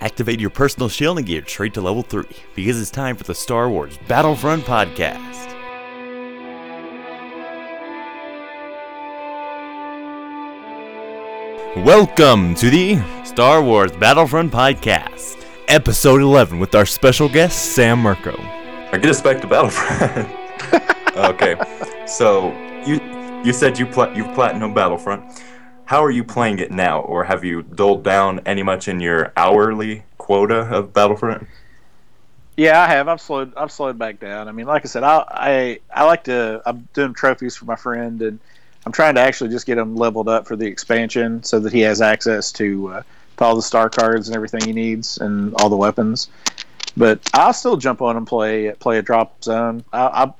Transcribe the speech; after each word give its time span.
activate 0.00 0.40
your 0.40 0.50
personal 0.50 0.88
shielding 0.88 1.24
gear 1.24 1.42
straight 1.46 1.74
to 1.74 1.80
level 1.80 2.02
3 2.02 2.24
because 2.54 2.80
it's 2.80 2.90
time 2.90 3.16
for 3.16 3.24
the 3.24 3.34
Star 3.34 3.68
Wars 3.68 3.98
Battlefront 4.08 4.64
podcast. 4.64 5.46
Welcome 11.84 12.54
to 12.56 12.70
the 12.70 12.98
Star 13.24 13.62
Wars 13.62 13.92
Battlefront 13.92 14.52
podcast, 14.52 15.44
episode 15.68 16.20
11 16.20 16.58
with 16.58 16.74
our 16.74 16.86
special 16.86 17.28
guest 17.28 17.74
Sam 17.74 18.00
Mirko. 18.00 18.34
I 18.90 18.98
get 18.98 19.06
us 19.06 19.20
back 19.20 19.40
to 19.42 19.46
Battlefront. 19.46 20.28
okay, 21.16 21.56
so 22.06 22.52
you 22.84 23.00
you 23.44 23.52
said 23.52 23.78
you 23.78 23.86
pla- 23.86 24.12
you've 24.12 24.34
platinum 24.34 24.74
Battlefront. 24.74 25.42
How 25.88 26.04
are 26.04 26.10
you 26.10 26.22
playing 26.22 26.58
it 26.58 26.70
now, 26.70 27.00
or 27.00 27.24
have 27.24 27.44
you 27.44 27.62
doled 27.62 28.04
down 28.04 28.40
any 28.44 28.62
much 28.62 28.88
in 28.88 29.00
your 29.00 29.32
hourly 29.38 30.02
quota 30.18 30.68
of 30.70 30.92
Battlefront? 30.92 31.46
Yeah, 32.58 32.78
I 32.78 32.88
have. 32.88 33.08
I've 33.08 33.22
slowed. 33.22 33.54
I've 33.56 33.72
slowed 33.72 33.98
back 33.98 34.20
down. 34.20 34.48
I 34.48 34.52
mean, 34.52 34.66
like 34.66 34.84
I 34.84 34.88
said, 34.88 35.02
I 35.02 35.24
I, 35.30 35.80
I 35.90 36.04
like 36.04 36.24
to. 36.24 36.60
I'm 36.66 36.86
doing 36.92 37.14
trophies 37.14 37.56
for 37.56 37.64
my 37.64 37.74
friend, 37.74 38.20
and 38.20 38.38
I'm 38.84 38.92
trying 38.92 39.14
to 39.14 39.22
actually 39.22 39.48
just 39.48 39.64
get 39.64 39.78
him 39.78 39.96
leveled 39.96 40.28
up 40.28 40.46
for 40.46 40.56
the 40.56 40.66
expansion, 40.66 41.42
so 41.42 41.58
that 41.60 41.72
he 41.72 41.80
has 41.80 42.02
access 42.02 42.52
to, 42.52 42.88
uh, 42.88 43.02
to 43.38 43.44
all 43.44 43.56
the 43.56 43.62
star 43.62 43.88
cards 43.88 44.28
and 44.28 44.36
everything 44.36 44.60
he 44.66 44.74
needs, 44.74 45.16
and 45.16 45.54
all 45.54 45.70
the 45.70 45.76
weapons. 45.78 46.28
But 46.98 47.26
I'll 47.32 47.54
still 47.54 47.78
jump 47.78 48.02
on 48.02 48.18
and 48.18 48.26
play 48.26 48.72
play 48.72 48.98
a 48.98 49.02
drop 49.02 49.42
zone. 49.42 49.84
I, 49.90 50.24
I 50.24 50.32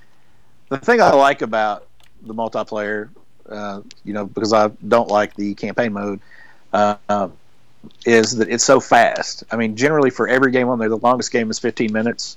the 0.69 0.77
thing 0.77 1.01
I 1.01 1.13
like 1.13 1.41
about 1.41 1.87
the 2.21 2.35
multiplayer, 2.35 3.09
uh, 3.51 3.83
you 4.05 4.13
know, 4.13 4.27
because 4.27 4.53
I 4.53 4.69
don't 4.87 5.09
like 5.09 5.35
the 5.35 5.55
campaign 5.55 5.93
mode. 5.93 6.21
Uh, 6.73 7.29
is 8.05 8.37
that 8.37 8.49
it's 8.49 8.65
so 8.65 8.81
fast. 8.81 9.45
I 9.51 9.57
mean, 9.57 9.77
generally 9.77 10.11
for 10.11 10.29
every 10.29 10.51
game 10.51 10.69
on 10.69 10.79
there, 10.79 10.89
the 10.89 10.99
longest 10.99 11.31
game 11.31 11.51
is 11.51 11.59
15 11.59 11.93
minutes. 11.93 12.37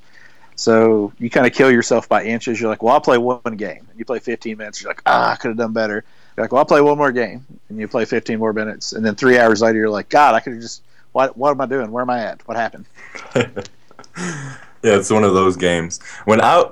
So 0.55 1.11
you 1.17 1.29
kind 1.29 1.47
of 1.47 1.53
kill 1.53 1.71
yourself 1.71 2.07
by 2.07 2.23
inches. 2.23 2.59
You're 2.59 2.69
like, 2.69 2.83
well, 2.83 2.93
I'll 2.93 3.01
play 3.01 3.17
one 3.17 3.41
game. 3.57 3.87
And 3.89 3.97
you 3.97 4.05
play 4.05 4.19
15 4.19 4.57
minutes. 4.57 4.81
You're 4.81 4.91
like, 4.91 5.01
ah, 5.05 5.31
I 5.31 5.35
could 5.35 5.49
have 5.49 5.57
done 5.57 5.73
better. 5.73 6.03
You're 6.35 6.43
like, 6.43 6.51
well, 6.51 6.59
I'll 6.59 6.65
play 6.65 6.81
one 6.81 6.97
more 6.97 7.11
game. 7.11 7.45
And 7.69 7.79
you 7.79 7.87
play 7.87 8.05
15 8.05 8.37
more 8.37 8.53
minutes. 8.53 8.93
And 8.93 9.05
then 9.05 9.15
three 9.15 9.37
hours 9.37 9.61
later, 9.61 9.79
you're 9.79 9.89
like, 9.89 10.09
God, 10.09 10.35
I 10.35 10.39
could 10.39 10.53
have 10.53 10.61
just, 10.61 10.83
what, 11.13 11.35
what 11.35 11.51
am 11.51 11.61
I 11.61 11.65
doing? 11.65 11.91
Where 11.91 12.01
am 12.01 12.09
I 12.09 12.19
at? 12.19 12.47
What 12.47 12.57
happened? 12.57 12.85
yeah, 13.35 13.63
it's 14.83 15.09
one 15.09 15.23
of 15.23 15.33
those 15.33 15.57
games. 15.57 15.99
When 16.25 16.41
I, 16.41 16.69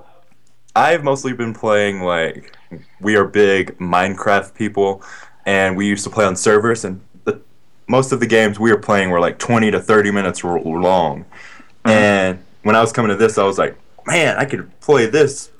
I've 0.75 1.03
mostly 1.03 1.33
been 1.33 1.53
playing 1.53 2.01
like, 2.01 2.55
we 3.01 3.15
are 3.15 3.25
big 3.25 3.77
Minecraft 3.79 4.53
people. 4.53 5.03
And 5.45 5.75
we 5.75 5.87
used 5.87 6.03
to 6.03 6.09
play 6.09 6.25
on 6.25 6.35
servers. 6.35 6.85
And 6.85 7.01
the, 7.23 7.41
most 7.87 8.11
of 8.11 8.19
the 8.19 8.27
games 8.27 8.59
we 8.59 8.71
were 8.71 8.79
playing 8.79 9.09
were 9.09 9.19
like 9.19 9.39
20 9.39 9.71
to 9.71 9.79
30 9.79 10.11
minutes 10.11 10.43
long. 10.43 11.23
Mm-hmm. 11.23 11.89
And 11.89 12.39
when 12.63 12.75
I 12.75 12.81
was 12.81 12.91
coming 12.91 13.09
to 13.09 13.15
this, 13.15 13.37
I 13.37 13.43
was 13.43 13.57
like, 13.57 13.77
man, 14.05 14.37
I 14.37 14.45
could 14.45 14.69
play 14.79 15.05
this 15.05 15.51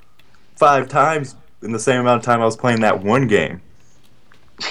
five 0.56 0.88
times 0.88 1.36
in 1.62 1.72
the 1.72 1.78
same 1.78 2.00
amount 2.00 2.20
of 2.20 2.24
time 2.24 2.40
I 2.40 2.44
was 2.44 2.56
playing 2.56 2.80
that 2.80 3.02
one 3.02 3.26
game. 3.26 3.60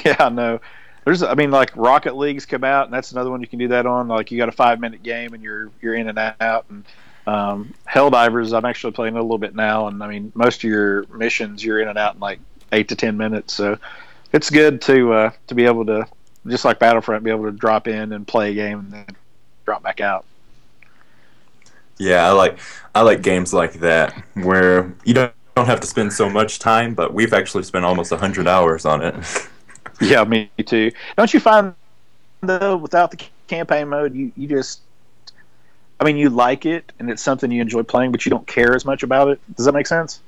Yeah, 0.06 0.18
I 0.20 0.30
know. 0.30 0.62
There's, 1.04 1.24
I 1.24 1.34
mean, 1.34 1.50
like 1.50 1.76
Rocket 1.76 2.16
League's 2.16 2.46
come 2.46 2.64
out, 2.64 2.86
and 2.86 2.94
that's 2.94 3.12
another 3.12 3.32
one 3.32 3.42
you 3.42 3.48
can 3.48 3.58
do 3.58 3.70
that 3.70 3.88
on. 3.88 4.08
Like 4.08 4.30
you 4.30 4.38
got 4.38 4.50
a 4.50 4.52
five 4.52 4.80
minute 4.80 5.02
game, 5.02 5.34
and 5.34 5.42
you're 5.42 5.72
you're 5.82 5.96
in 5.96 6.08
and 6.08 6.20
out. 6.40 6.66
And 6.70 6.86
um, 7.30 7.76
Helldivers, 7.88 8.58
I'm 8.58 8.66
actually 8.66 8.94
playing 8.94 9.16
a 9.16 9.22
little 9.22 9.38
bit 9.38 9.54
now, 9.54 9.88
and 9.88 10.02
I 10.02 10.08
mean, 10.08 10.32
most 10.34 10.58
of 10.58 10.64
your 10.64 11.06
missions 11.16 11.64
you're 11.64 11.80
in 11.80 11.88
and 11.88 11.98
out 11.98 12.16
in 12.16 12.20
like 12.20 12.40
eight 12.72 12.90
to 12.90 12.96
ten 12.96 13.18
minutes. 13.18 13.54
So 13.54 13.78
it's 14.34 14.50
good 14.50 14.82
to 14.84 15.14
uh, 15.14 15.32
to 15.46 15.54
be 15.54 15.66
able 15.66 15.86
to, 15.86 16.08
just 16.48 16.66
like 16.66 16.80
Battlefront, 16.80 17.24
be 17.24 17.30
able 17.30 17.46
to 17.46 17.52
drop 17.52 17.88
in 17.88 18.14
and 18.14 18.28
play 18.28 18.52
a 18.52 18.54
game 18.56 18.80
and 18.80 18.92
then 18.92 19.06
drop 19.64 19.84
back 19.84 20.02
out. 20.02 20.26
Yeah, 22.00 22.26
I 22.26 22.32
like 22.32 22.58
I 22.96 23.02
like 23.02 23.22
games 23.22 23.54
like 23.54 23.74
that 23.74 24.12
where 24.34 24.92
you 25.04 25.14
don't 25.14 25.34
don't 25.56 25.68
have 25.68 25.82
to 25.82 25.88
spend 25.88 26.12
so 26.12 26.32
much 26.32 26.58
time, 26.58 26.96
but 26.96 27.14
we've 27.14 27.34
actually 27.34 27.64
spent 27.64 27.86
almost 27.86 28.12
hundred 28.12 28.48
hours 28.48 28.86
on 28.86 29.04
it. 29.04 29.48
yeah, 30.02 30.24
me 30.24 30.50
too. 30.66 30.92
Don't 31.16 31.32
you 31.32 31.40
find 31.40 31.76
though 32.42 32.76
without 32.76 33.12
the 33.12 33.24
campaign 33.48 33.90
mode, 33.90 34.16
you 34.16 34.32
you 34.36 34.48
just 34.48 34.82
I 36.00 36.06
mean, 36.06 36.18
you 36.18 36.30
like 36.30 36.66
it 36.66 36.92
and 37.00 37.10
it's 37.10 37.22
something 37.22 37.52
you 37.52 37.62
enjoy 37.62 37.84
playing, 37.84 38.12
but 38.12 38.26
you 38.26 38.30
don't 38.30 38.48
care 38.48 38.76
as 38.76 38.86
much 38.86 39.04
about 39.04 39.30
it. 39.30 39.40
Does 39.56 39.66
that 39.66 39.74
make 39.74 39.88
sense? 39.88 40.22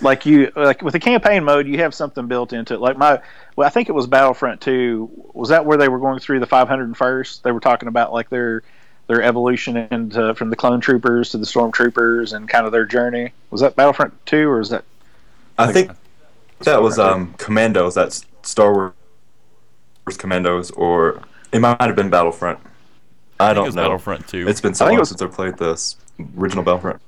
Like 0.00 0.26
you, 0.26 0.52
like 0.56 0.82
with 0.82 0.92
the 0.92 1.00
campaign 1.00 1.44
mode, 1.44 1.66
you 1.66 1.78
have 1.78 1.94
something 1.94 2.26
built 2.26 2.52
into 2.52 2.74
it. 2.74 2.80
Like 2.80 2.98
my, 2.98 3.20
well, 3.54 3.66
I 3.66 3.70
think 3.70 3.88
it 3.88 3.92
was 3.92 4.06
Battlefront 4.06 4.60
Two. 4.60 5.10
Was 5.32 5.48
that 5.48 5.64
where 5.64 5.78
they 5.78 5.88
were 5.88 5.98
going 5.98 6.18
through 6.18 6.40
the 6.40 6.46
501st? 6.46 7.42
They 7.42 7.52
were 7.52 7.60
talking 7.60 7.88
about 7.88 8.12
like 8.12 8.28
their 8.28 8.62
their 9.06 9.22
evolution 9.22 9.76
into 9.76 10.34
from 10.34 10.50
the 10.50 10.56
clone 10.56 10.80
troopers 10.80 11.30
to 11.30 11.38
the 11.38 11.46
stormtroopers 11.46 12.34
and 12.34 12.48
kind 12.48 12.66
of 12.66 12.72
their 12.72 12.84
journey. 12.84 13.32
Was 13.50 13.62
that 13.62 13.74
Battlefront 13.76 14.14
Two 14.26 14.48
or 14.48 14.60
is 14.60 14.68
that? 14.68 14.84
I 15.58 15.72
think 15.72 15.92
that 16.60 16.82
was 16.82 16.98
um, 16.98 17.34
Commandos. 17.38 17.94
That's 17.94 18.26
Star 18.42 18.72
Wars 18.74 20.16
Commandos, 20.18 20.70
or 20.72 21.22
it 21.52 21.60
might 21.60 21.80
have 21.80 21.96
been 21.96 22.10
Battlefront. 22.10 22.58
I, 23.38 23.50
I 23.50 23.54
don't 23.54 23.74
know. 23.74 23.82
Battlefront 23.82 24.28
2. 24.28 24.48
It's 24.48 24.60
been 24.60 24.74
so 24.74 24.86
long 24.86 24.98
was, 24.98 25.08
since 25.08 25.22
I 25.22 25.26
played 25.26 25.58
this 25.58 25.96
original 26.38 26.64
Battlefront. 26.64 27.00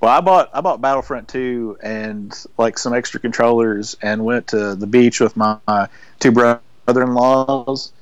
Well, 0.00 0.10
I 0.10 0.20
bought 0.20 0.50
I 0.52 0.60
bought 0.60 0.80
Battlefront 0.80 1.28
2 1.28 1.78
and 1.82 2.34
like 2.58 2.78
some 2.78 2.92
extra 2.92 3.20
controllers 3.20 3.96
and 4.02 4.24
went 4.24 4.48
to 4.48 4.74
the 4.74 4.86
beach 4.86 5.20
with 5.20 5.36
my, 5.36 5.56
my 5.66 5.88
two 6.18 6.32
brother-in-laws 6.32 7.92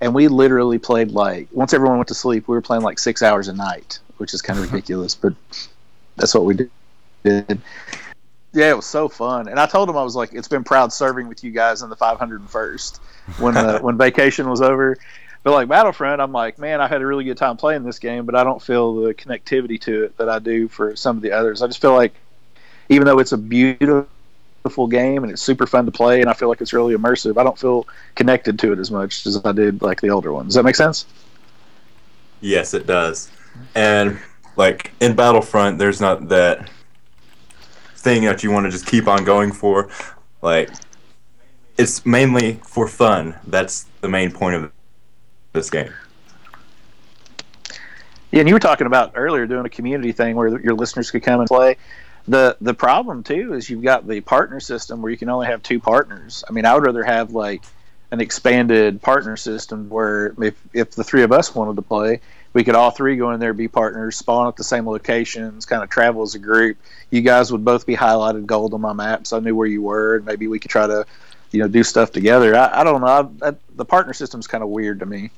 and 0.00 0.14
we 0.14 0.28
literally 0.28 0.78
played 0.78 1.10
like 1.10 1.48
once 1.52 1.74
everyone 1.74 1.98
went 1.98 2.08
to 2.08 2.14
sleep, 2.14 2.48
we 2.48 2.54
were 2.54 2.62
playing 2.62 2.82
like 2.82 2.98
six 2.98 3.22
hours 3.22 3.48
a 3.48 3.52
night, 3.52 3.98
which 4.16 4.34
is 4.34 4.42
kind 4.42 4.58
of 4.58 4.72
ridiculous, 4.72 5.14
but 5.14 5.34
that's 6.16 6.34
what 6.34 6.44
we 6.44 6.68
did. 7.24 7.60
Yeah, 8.52 8.70
it 8.70 8.76
was 8.76 8.86
so 8.86 9.08
fun, 9.08 9.46
and 9.46 9.60
I 9.60 9.66
told 9.66 9.88
him 9.88 9.96
I 9.96 10.02
was 10.02 10.16
like, 10.16 10.30
"It's 10.32 10.48
been 10.48 10.64
proud 10.64 10.92
serving 10.92 11.28
with 11.28 11.44
you 11.44 11.52
guys 11.52 11.82
in 11.82 11.90
the 11.90 11.96
501st 11.96 12.98
when 13.38 13.54
the, 13.54 13.60
uh, 13.60 13.78
when 13.82 13.96
vacation 13.96 14.48
was 14.48 14.60
over." 14.60 14.96
But 15.42 15.52
like 15.52 15.68
Battlefront, 15.68 16.20
I'm 16.20 16.32
like, 16.32 16.58
man, 16.58 16.80
I 16.80 16.88
had 16.88 17.00
a 17.00 17.06
really 17.06 17.24
good 17.24 17.38
time 17.38 17.56
playing 17.56 17.82
this 17.82 17.98
game, 17.98 18.26
but 18.26 18.34
I 18.34 18.44
don't 18.44 18.60
feel 18.60 18.94
the 18.94 19.14
connectivity 19.14 19.80
to 19.82 20.04
it 20.04 20.16
that 20.18 20.28
I 20.28 20.38
do 20.38 20.68
for 20.68 20.94
some 20.96 21.16
of 21.16 21.22
the 21.22 21.32
others. 21.32 21.62
I 21.62 21.66
just 21.66 21.80
feel 21.80 21.94
like, 21.94 22.12
even 22.90 23.06
though 23.06 23.18
it's 23.18 23.32
a 23.32 23.38
beautiful 23.38 24.06
game 24.88 25.22
and 25.22 25.32
it's 25.32 25.40
super 25.40 25.66
fun 25.66 25.86
to 25.86 25.92
play 25.92 26.20
and 26.20 26.28
I 26.28 26.34
feel 26.34 26.48
like 26.48 26.60
it's 26.60 26.74
really 26.74 26.94
immersive. 26.94 27.38
I 27.38 27.44
don't 27.44 27.58
feel 27.58 27.86
connected 28.14 28.58
to 28.58 28.72
it 28.72 28.78
as 28.78 28.90
much 28.90 29.26
as 29.26 29.40
I 29.44 29.52
did 29.52 29.80
like 29.80 30.02
the 30.02 30.10
older 30.10 30.32
ones. 30.32 30.48
Does 30.48 30.54
that 30.56 30.64
make 30.64 30.76
sense? 30.76 31.06
Yes, 32.42 32.74
it 32.74 32.86
does. 32.86 33.30
And 33.74 34.18
like 34.56 34.92
in 35.00 35.16
Battlefront, 35.16 35.78
there's 35.78 36.00
not 36.00 36.28
that 36.28 36.68
thing 37.96 38.24
that 38.24 38.42
you 38.42 38.50
want 38.50 38.66
to 38.66 38.70
just 38.70 38.86
keep 38.86 39.08
on 39.08 39.24
going 39.24 39.52
for. 39.52 39.88
Like 40.42 40.70
it's 41.78 42.04
mainly 42.04 42.60
for 42.66 42.86
fun. 42.86 43.36
That's 43.46 43.86
the 44.02 44.08
main 44.08 44.32
point 44.32 44.56
of 44.56 44.72
this 45.52 45.70
game. 45.70 45.92
Yeah, 48.30 48.40
and 48.40 48.48
you 48.48 48.54
were 48.54 48.60
talking 48.60 48.86
about 48.86 49.12
earlier 49.16 49.46
doing 49.46 49.66
a 49.66 49.70
community 49.70 50.12
thing 50.12 50.36
where 50.36 50.60
your 50.60 50.74
listeners 50.74 51.10
could 51.10 51.22
come 51.22 51.40
and 51.40 51.48
play 51.48 51.76
the 52.28 52.56
the 52.60 52.74
problem 52.74 53.22
too 53.22 53.54
is 53.54 53.68
you've 53.68 53.82
got 53.82 54.06
the 54.06 54.20
partner 54.20 54.60
system 54.60 55.02
where 55.02 55.10
you 55.10 55.18
can 55.18 55.28
only 55.28 55.46
have 55.46 55.62
two 55.62 55.80
partners. 55.80 56.44
I 56.48 56.52
mean, 56.52 56.64
I 56.64 56.74
would 56.74 56.84
rather 56.84 57.02
have 57.02 57.32
like 57.32 57.62
an 58.12 58.20
expanded 58.20 59.00
partner 59.02 59.36
system 59.36 59.88
where 59.88 60.34
if 60.40 60.54
if 60.72 60.92
the 60.92 61.04
three 61.04 61.22
of 61.22 61.32
us 61.32 61.54
wanted 61.54 61.76
to 61.76 61.82
play, 61.82 62.20
we 62.52 62.64
could 62.64 62.74
all 62.74 62.90
three 62.90 63.16
go 63.16 63.32
in 63.32 63.40
there, 63.40 63.52
be 63.52 63.68
partners, 63.68 64.16
spawn 64.16 64.48
at 64.48 64.56
the 64.56 64.64
same 64.64 64.88
locations, 64.88 65.66
kind 65.66 65.82
of 65.82 65.88
travel 65.88 66.22
as 66.22 66.34
a 66.34 66.38
group. 66.38 66.76
You 67.10 67.22
guys 67.22 67.50
would 67.52 67.64
both 67.64 67.86
be 67.86 67.96
highlighted 67.96 68.46
gold 68.46 68.74
on 68.74 68.80
my 68.80 68.92
map, 68.92 69.26
so 69.26 69.36
I 69.36 69.40
knew 69.40 69.54
where 69.54 69.66
you 69.66 69.82
were, 69.82 70.16
and 70.16 70.24
maybe 70.24 70.46
we 70.46 70.58
could 70.58 70.70
try 70.70 70.86
to, 70.86 71.06
you 71.52 71.60
know, 71.60 71.68
do 71.68 71.82
stuff 71.82 72.12
together. 72.12 72.56
I, 72.56 72.80
I 72.80 72.84
don't 72.84 73.00
know. 73.00 73.06
I, 73.42 73.48
I, 73.48 73.54
the 73.74 73.84
partner 73.84 74.12
system's 74.12 74.46
kind 74.46 74.62
of 74.62 74.70
weird 74.70 75.00
to 75.00 75.06
me. 75.06 75.30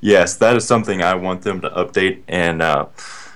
Yes, 0.00 0.36
that 0.36 0.56
is 0.56 0.66
something 0.66 1.02
I 1.02 1.14
want 1.14 1.42
them 1.42 1.60
to 1.60 1.70
update 1.70 2.22
and. 2.28 2.62
Uh, 2.62 2.86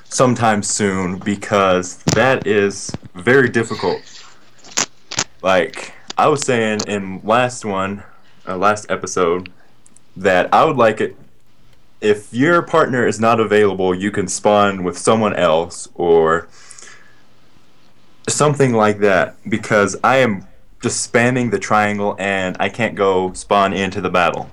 sometime 0.09 0.63
soon 0.63 1.19
because 1.19 1.99
that 2.15 2.47
is 2.47 2.91
very 3.15 3.49
difficult. 3.49 4.01
Like 5.43 5.93
I 6.17 6.29
was 6.29 6.43
saying 6.45 6.81
in 6.87 7.21
last 7.23 7.65
one, 7.65 8.03
uh, 8.47 8.57
last 8.57 8.91
episode, 8.91 9.51
that 10.17 10.53
I 10.55 10.65
would 10.65 10.77
like 10.77 11.01
it 11.01 11.17
if 12.01 12.33
your 12.33 12.63
partner 12.63 13.07
is 13.07 13.19
not 13.19 13.41
available, 13.41 13.95
you 13.95 14.11
can 14.11 14.29
spawn 14.29 14.85
with 14.85 14.99
someone 14.99 15.35
else 15.35 15.89
or 15.95 16.47
something 18.29 18.73
like 18.73 18.99
that 18.99 19.37
because 19.49 19.97
I 20.05 20.19
am 20.19 20.47
just 20.87 21.13
spamming 21.13 21.51
the 21.51 21.59
triangle 21.59 22.15
and 22.17 22.57
I 22.61 22.69
can't 22.69 22.95
go 22.95 23.33
spawn 23.33 23.73
into 23.73 24.01
the 24.01 24.09
battle. 24.09 24.49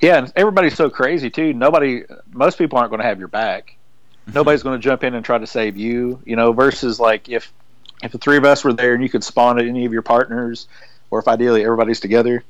Yeah, 0.00 0.18
and 0.18 0.32
everybody's 0.34 0.74
so 0.74 0.88
crazy 0.88 1.28
too. 1.28 1.52
Nobody, 1.52 2.04
most 2.32 2.56
people 2.56 2.78
aren't 2.78 2.90
going 2.90 3.02
to 3.02 3.06
have 3.06 3.18
your 3.18 3.28
back. 3.28 3.76
Nobody's 4.34 4.62
going 4.62 4.80
to 4.80 4.82
jump 4.82 5.04
in 5.04 5.14
and 5.14 5.24
try 5.24 5.36
to 5.36 5.46
save 5.46 5.76
you. 5.76 6.20
You 6.24 6.36
know, 6.36 6.52
versus 6.52 6.98
like 6.98 7.28
if 7.28 7.52
if 8.02 8.12
the 8.12 8.18
three 8.18 8.38
of 8.38 8.44
us 8.44 8.64
were 8.64 8.72
there 8.72 8.94
and 8.94 9.02
you 9.02 9.08
could 9.08 9.22
spawn 9.22 9.58
at 9.58 9.66
any 9.66 9.84
of 9.84 9.92
your 9.92 10.02
partners, 10.02 10.68
or 11.10 11.18
if 11.18 11.28
ideally 11.28 11.62
everybody's 11.62 12.00
together, 12.00 12.42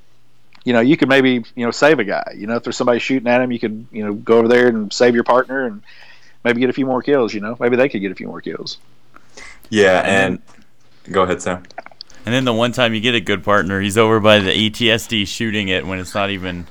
you 0.64 0.73
know, 0.73 0.81
you 0.81 0.96
could 0.96 1.08
maybe 1.08 1.44
you 1.55 1.64
know 1.64 1.70
save 1.73 1.99
a 1.99 2.05
guy. 2.05 2.34
You 2.37 2.46
know, 2.46 2.56
if 2.56 2.62
there's 2.62 2.76
somebody 2.76 3.00
shooting 3.00 3.28
at 3.28 3.40
him, 3.40 3.50
you 3.52 3.58
could 3.58 3.87
you 3.90 4.05
know 4.05 4.14
go 4.14 4.38
over 4.38 4.49
there 4.49 4.69
and 4.69 4.93
save 4.93 5.14
your 5.14 5.25
partner 5.25 5.67
and 5.67 5.82
maybe 6.44 6.61
get 6.61 6.70
a 6.70 6.73
few 6.73 6.87
more 6.87 7.02
kills. 7.02 7.34
You 7.34 7.40
know, 7.40 7.56
maybe 7.58 7.76
they 7.76 7.88
could 7.88 8.00
get 8.00 8.12
a 8.12 8.14
few 8.14 8.28
more 8.28 8.40
kills. 8.40 8.78
Yeah, 9.69 10.02
and 10.05 10.40
go 11.10 11.22
ahead, 11.22 11.42
Sam. 11.42 11.62
And 12.24 12.34
then 12.34 12.44
the 12.44 12.52
one 12.52 12.72
time 12.72 12.92
you 12.92 13.00
get 13.00 13.14
a 13.14 13.20
good 13.20 13.44
partner, 13.44 13.80
he's 13.80 13.96
over 13.96 14.18
by 14.18 14.40
the 14.40 14.66
AT-ST 14.66 15.28
shooting 15.28 15.68
it 15.68 15.86
when 15.86 16.00
it's 16.00 16.14
not 16.14 16.30
even 16.30 16.66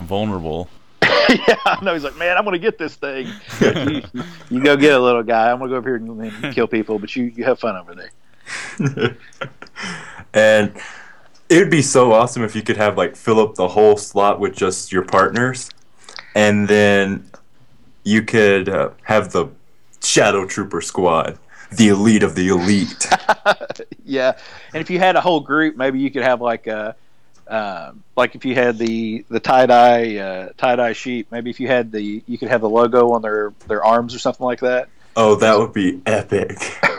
vulnerable. 0.00 0.68
yeah, 1.02 1.56
I 1.64 1.78
know. 1.82 1.92
He's 1.92 2.04
like, 2.04 2.16
man, 2.16 2.36
I'm 2.36 2.44
gonna 2.44 2.58
get 2.58 2.78
this 2.78 2.96
thing. 2.96 3.28
you, 3.60 4.02
you 4.48 4.62
go 4.62 4.76
get 4.76 4.94
a 4.94 4.98
little 4.98 5.22
guy. 5.22 5.50
I'm 5.50 5.58
gonna 5.58 5.70
go 5.70 5.76
over 5.76 5.88
here 5.88 5.96
and, 5.96 6.20
and 6.44 6.54
kill 6.54 6.66
people, 6.66 6.98
but 6.98 7.14
you 7.14 7.24
you 7.24 7.44
have 7.44 7.58
fun 7.58 7.76
over 7.76 7.94
there. 7.94 8.10
and 10.34 10.74
it 11.48 11.58
would 11.58 11.70
be 11.70 11.82
so 11.82 12.12
awesome 12.12 12.42
if 12.42 12.56
you 12.56 12.62
could 12.62 12.76
have 12.76 12.96
like 12.96 13.16
fill 13.16 13.40
up 13.40 13.54
the 13.54 13.68
whole 13.68 13.96
slot 13.96 14.40
with 14.40 14.56
just 14.56 14.92
your 14.92 15.02
partners, 15.02 15.70
and 16.34 16.68
then 16.68 17.30
you 18.04 18.22
could 18.22 18.68
uh, 18.68 18.90
have 19.02 19.32
the 19.32 19.48
Shadow 20.02 20.46
Trooper 20.46 20.80
squad, 20.80 21.38
the 21.72 21.88
elite 21.88 22.22
of 22.22 22.34
the 22.34 22.48
elite. 22.48 23.06
yeah, 24.04 24.36
and 24.72 24.80
if 24.80 24.90
you 24.90 24.98
had 24.98 25.16
a 25.16 25.20
whole 25.20 25.40
group, 25.40 25.76
maybe 25.76 26.00
you 26.00 26.10
could 26.10 26.22
have 26.22 26.40
like 26.40 26.66
a. 26.66 26.96
Uh, 27.46 27.92
like 28.14 28.36
if 28.36 28.44
you 28.44 28.54
had 28.54 28.78
the 28.78 29.24
the 29.28 29.40
tie 29.40 29.66
dye 29.66 30.16
uh, 30.18 30.48
tie 30.56 30.76
dye 30.76 30.92
sheep, 30.92 31.26
maybe 31.32 31.50
if 31.50 31.58
you 31.58 31.66
had 31.66 31.90
the 31.90 32.22
you 32.24 32.38
could 32.38 32.48
have 32.48 32.60
the 32.60 32.70
logo 32.70 33.10
on 33.10 33.22
their 33.22 33.52
their 33.66 33.82
arms 33.82 34.14
or 34.14 34.20
something 34.20 34.46
like 34.46 34.60
that. 34.60 34.88
Oh, 35.16 35.34
that 35.34 35.58
would 35.58 35.72
be 35.72 36.00
epic. 36.06 36.58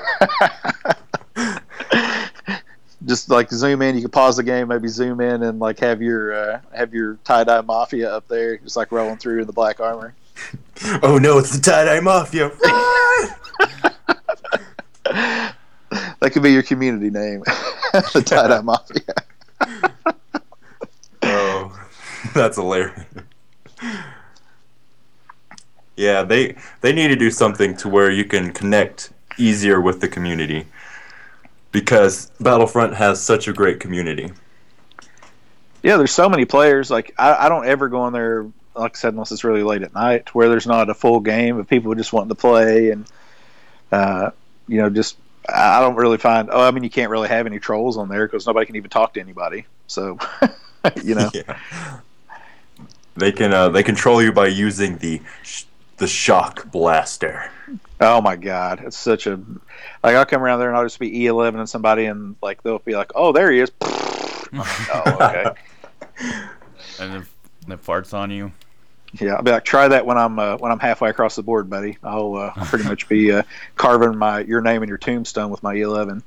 Just 3.05 3.29
like 3.29 3.49
zoom 3.49 3.81
in, 3.81 3.95
you 3.95 4.03
could 4.03 4.11
pause 4.11 4.37
the 4.37 4.43
game, 4.43 4.67
maybe 4.67 4.87
zoom 4.87 5.21
in 5.21 5.41
and 5.41 5.59
like 5.59 5.79
have 5.79 6.01
your 6.01 6.33
uh, 6.33 6.61
have 6.71 6.93
your 6.93 7.15
tie 7.23 7.43
dye 7.43 7.61
mafia 7.61 8.13
up 8.13 8.27
there, 8.27 8.57
just 8.57 8.77
like 8.77 8.91
rolling 8.91 9.17
through 9.17 9.41
in 9.41 9.47
the 9.47 9.53
black 9.53 9.79
armor. 9.79 10.13
oh 11.01 11.17
no, 11.17 11.39
it's 11.39 11.55
the 11.55 11.61
tie 11.61 11.85
dye 11.85 11.99
mafia! 11.99 12.51
That 15.03 16.31
could 16.31 16.43
be 16.43 16.51
your 16.51 16.63
community 16.63 17.09
name, 17.09 17.41
the 18.13 18.23
tie 18.25 18.47
dye 18.47 18.61
mafia. 18.63 19.13
oh, 21.23 21.87
that's 22.33 22.57
hilarious. 22.57 23.05
Yeah, 25.95 26.23
they 26.23 26.55
they 26.81 26.93
need 26.93 27.09
to 27.09 27.15
do 27.15 27.29
something 27.29 27.75
to 27.77 27.89
where 27.89 28.09
you 28.09 28.25
can 28.25 28.53
connect 28.53 29.11
easier 29.37 29.79
with 29.81 30.01
the 30.01 30.07
community 30.07 30.65
because 31.71 32.31
Battlefront 32.39 32.95
has 32.95 33.21
such 33.21 33.47
a 33.47 33.53
great 33.53 33.79
community. 33.79 34.31
Yeah, 35.83 35.97
there's 35.97 36.13
so 36.13 36.29
many 36.29 36.45
players. 36.45 36.91
Like 36.91 37.13
I, 37.17 37.45
I 37.45 37.49
don't 37.49 37.65
ever 37.65 37.89
go 37.89 38.01
on 38.01 38.13
there, 38.13 38.45
like 38.75 38.95
I 38.95 38.99
said, 38.99 39.13
unless 39.13 39.31
it's 39.31 39.43
really 39.43 39.63
late 39.63 39.81
at 39.81 39.93
night, 39.93 40.33
where 40.33 40.49
there's 40.49 40.67
not 40.67 40.89
a 40.89 40.93
full 40.93 41.19
game 41.19 41.57
of 41.57 41.67
people 41.67 41.93
just 41.95 42.13
wanting 42.13 42.29
to 42.29 42.35
play, 42.35 42.91
and 42.91 43.05
uh, 43.91 44.31
you 44.67 44.77
know, 44.77 44.89
just 44.89 45.17
I 45.47 45.79
don't 45.81 45.95
really 45.95 46.17
find. 46.17 46.49
Oh, 46.51 46.61
I 46.61 46.71
mean, 46.71 46.83
you 46.83 46.89
can't 46.89 47.09
really 47.09 47.27
have 47.27 47.45
any 47.45 47.59
trolls 47.59 47.97
on 47.97 48.09
there 48.09 48.27
because 48.27 48.45
nobody 48.47 48.65
can 48.65 48.75
even 48.75 48.89
talk 48.89 49.13
to 49.15 49.19
anybody. 49.19 49.65
So, 49.87 50.17
you 51.03 51.15
know, 51.15 51.29
Yeah. 51.33 51.57
They 53.15 53.31
can 53.31 53.53
uh, 53.53 53.69
they 53.69 53.83
control 53.83 54.21
you 54.23 54.31
by 54.31 54.47
using 54.47 54.97
the 54.99 55.21
sh- 55.43 55.65
the 55.97 56.07
shock 56.07 56.71
blaster. 56.71 57.51
oh 57.99 58.21
my 58.21 58.35
god, 58.37 58.81
it's 58.85 58.97
such 58.97 59.27
a 59.27 59.39
like 60.03 60.15
I'll 60.15 60.25
come 60.25 60.41
around 60.41 60.59
there 60.59 60.69
and 60.69 60.77
I'll 60.77 60.85
just 60.85 60.99
be 60.99 61.11
E11 61.11 61.59
and 61.59 61.69
somebody 61.69 62.05
and 62.05 62.35
like 62.41 62.63
they'll 62.63 62.79
be 62.79 62.95
like, 62.95 63.11
oh, 63.15 63.31
there 63.31 63.51
he 63.51 63.59
is. 63.59 63.71
Oh, 64.53 65.17
okay. 65.21 65.45
And 66.99 67.13
then 67.13 67.25
and 67.63 67.73
it 67.73 67.81
farts 67.85 68.13
on 68.13 68.31
you. 68.31 68.51
Yeah, 69.19 69.35
I'll 69.35 69.43
be 69.43 69.51
like, 69.51 69.65
try 69.65 69.87
that 69.89 70.05
when 70.05 70.17
I'm 70.17 70.39
uh, 70.39 70.57
when 70.57 70.71
I'm 70.71 70.79
halfway 70.79 71.09
across 71.09 71.35
the 71.35 71.43
board, 71.43 71.69
buddy. 71.69 71.97
I'll, 72.03 72.35
uh, 72.35 72.53
pretty 72.65 72.85
much 72.85 73.09
be 73.09 73.31
uh, 73.31 73.43
carving 73.75 74.17
my 74.17 74.41
your 74.41 74.61
name 74.61 74.83
in 74.83 74.89
your 74.89 74.97
tombstone 74.97 75.49
with 75.49 75.61
my 75.63 75.75
E11. 75.75 76.23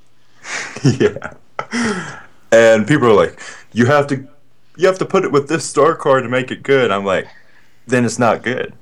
yeah. 1.01 2.21
And 2.53 2.87
people 2.87 3.09
are 3.09 3.15
like, 3.15 3.41
you 3.73 3.87
have 3.87 4.07
to 4.09 4.29
you 4.77 4.87
have 4.87 4.99
to 4.99 5.07
put 5.07 5.25
it 5.25 5.33
with 5.33 5.49
this 5.49 5.65
star 5.65 5.97
card 5.97 6.25
to 6.25 6.29
make 6.29 6.51
it 6.51 6.63
good. 6.63 6.91
I'm 6.91 7.05
like, 7.05 7.27
then 7.87 8.05
it's 8.05 8.19
not 8.19 8.43
good. 8.43 8.75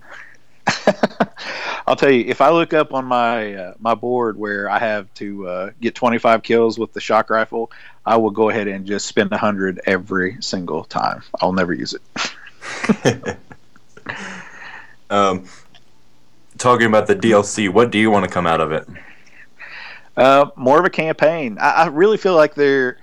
I'll 1.87 1.97
tell 1.97 2.11
you, 2.11 2.25
if 2.27 2.41
I 2.41 2.51
look 2.51 2.73
up 2.73 2.95
on 2.95 3.05
my 3.05 3.55
uh, 3.55 3.75
my 3.79 3.95
board 3.95 4.37
where 4.37 4.69
I 4.69 4.79
have 4.79 5.13
to 5.15 5.49
uh, 5.49 5.71
get 5.81 5.95
25 5.95 6.43
kills 6.43 6.79
with 6.79 6.93
the 6.93 7.01
shock 7.01 7.31
rifle, 7.31 7.71
I 8.05 8.17
will 8.17 8.31
go 8.31 8.49
ahead 8.49 8.69
and 8.69 8.87
just 8.87 9.07
spend 9.07 9.31
100 9.31 9.81
every 9.87 10.39
single 10.41 10.85
time. 10.85 11.23
I'll 11.41 11.53
never 11.53 11.73
use 11.73 11.95
it. 11.95 13.37
Um, 15.13 15.45
talking 16.57 16.87
about 16.87 17.07
the 17.07 17.15
DLC, 17.15 17.69
what 17.69 17.91
do 17.91 17.99
you 17.99 18.11
want 18.11 18.25
to 18.25 18.31
come 18.31 18.47
out 18.47 18.61
of 18.61 18.73
it? 18.73 18.89
Uh, 20.17 20.47
more 20.57 20.79
of 20.79 20.87
a 20.87 20.91
campaign. 20.91 21.59
I, 21.61 21.71
I 21.71 21.87
really 21.89 22.17
feel 22.17 22.35
like 22.35 22.55
they're 22.55 22.99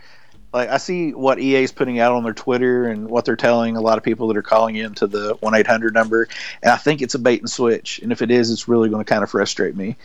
like 0.51 0.69
I 0.69 0.77
see 0.77 1.13
what 1.13 1.39
EA 1.39 1.63
is 1.63 1.71
putting 1.71 1.99
out 1.99 2.13
on 2.13 2.23
their 2.23 2.33
Twitter 2.33 2.87
and 2.87 3.07
what 3.07 3.25
they're 3.25 3.35
telling 3.35 3.77
a 3.77 3.81
lot 3.81 3.99
of 3.99 4.03
people 4.03 4.27
that 4.27 4.37
are 4.37 4.41
calling 4.41 4.75
into 4.75 5.05
the 5.05 5.35
one 5.41 5.53
eight 5.53 5.67
hundred 5.67 5.93
number, 5.93 6.27
and 6.63 6.71
I 6.71 6.77
think 6.77 7.03
it's 7.03 7.13
a 7.13 7.19
bait 7.19 7.41
and 7.41 7.49
switch. 7.49 7.99
And 7.99 8.11
if 8.11 8.23
it 8.23 8.31
is, 8.31 8.49
it's 8.49 8.67
really 8.67 8.89
going 8.89 9.03
to 9.03 9.09
kind 9.09 9.23
of 9.23 9.29
frustrate 9.29 9.75
me 9.75 9.95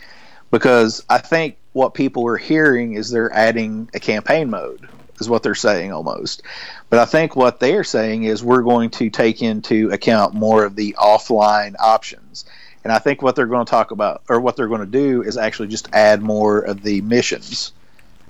because 0.51 1.03
I 1.09 1.17
think 1.17 1.57
what 1.73 1.95
people 1.95 2.27
are 2.27 2.37
hearing 2.37 2.93
is 2.93 3.09
they're 3.09 3.33
adding 3.33 3.89
a 3.95 3.99
campaign 3.99 4.51
mode 4.51 4.87
is 5.19 5.29
what 5.29 5.43
they're 5.43 5.55
saying 5.55 5.91
almost. 5.91 6.41
But 6.89 6.99
I 6.99 7.05
think 7.05 7.35
what 7.35 7.59
they're 7.59 7.83
saying 7.83 8.23
is 8.23 8.43
we're 8.43 8.63
going 8.63 8.89
to 8.91 9.09
take 9.09 9.41
into 9.41 9.91
account 9.91 10.33
more 10.33 10.65
of 10.65 10.75
the 10.75 10.95
offline 10.99 11.75
options. 11.79 12.45
And 12.83 12.91
I 12.93 12.99
think 12.99 13.21
what 13.21 13.35
they're 13.35 13.47
going 13.47 13.65
to 13.65 13.69
talk 13.69 13.91
about 13.91 14.21
or 14.29 14.39
what 14.39 14.55
they're 14.55 14.67
going 14.67 14.81
to 14.81 14.85
do 14.85 15.23
is 15.23 15.37
actually 15.37 15.69
just 15.69 15.89
add 15.93 16.21
more 16.21 16.59
of 16.59 16.83
the 16.83 17.01
missions. 17.01 17.73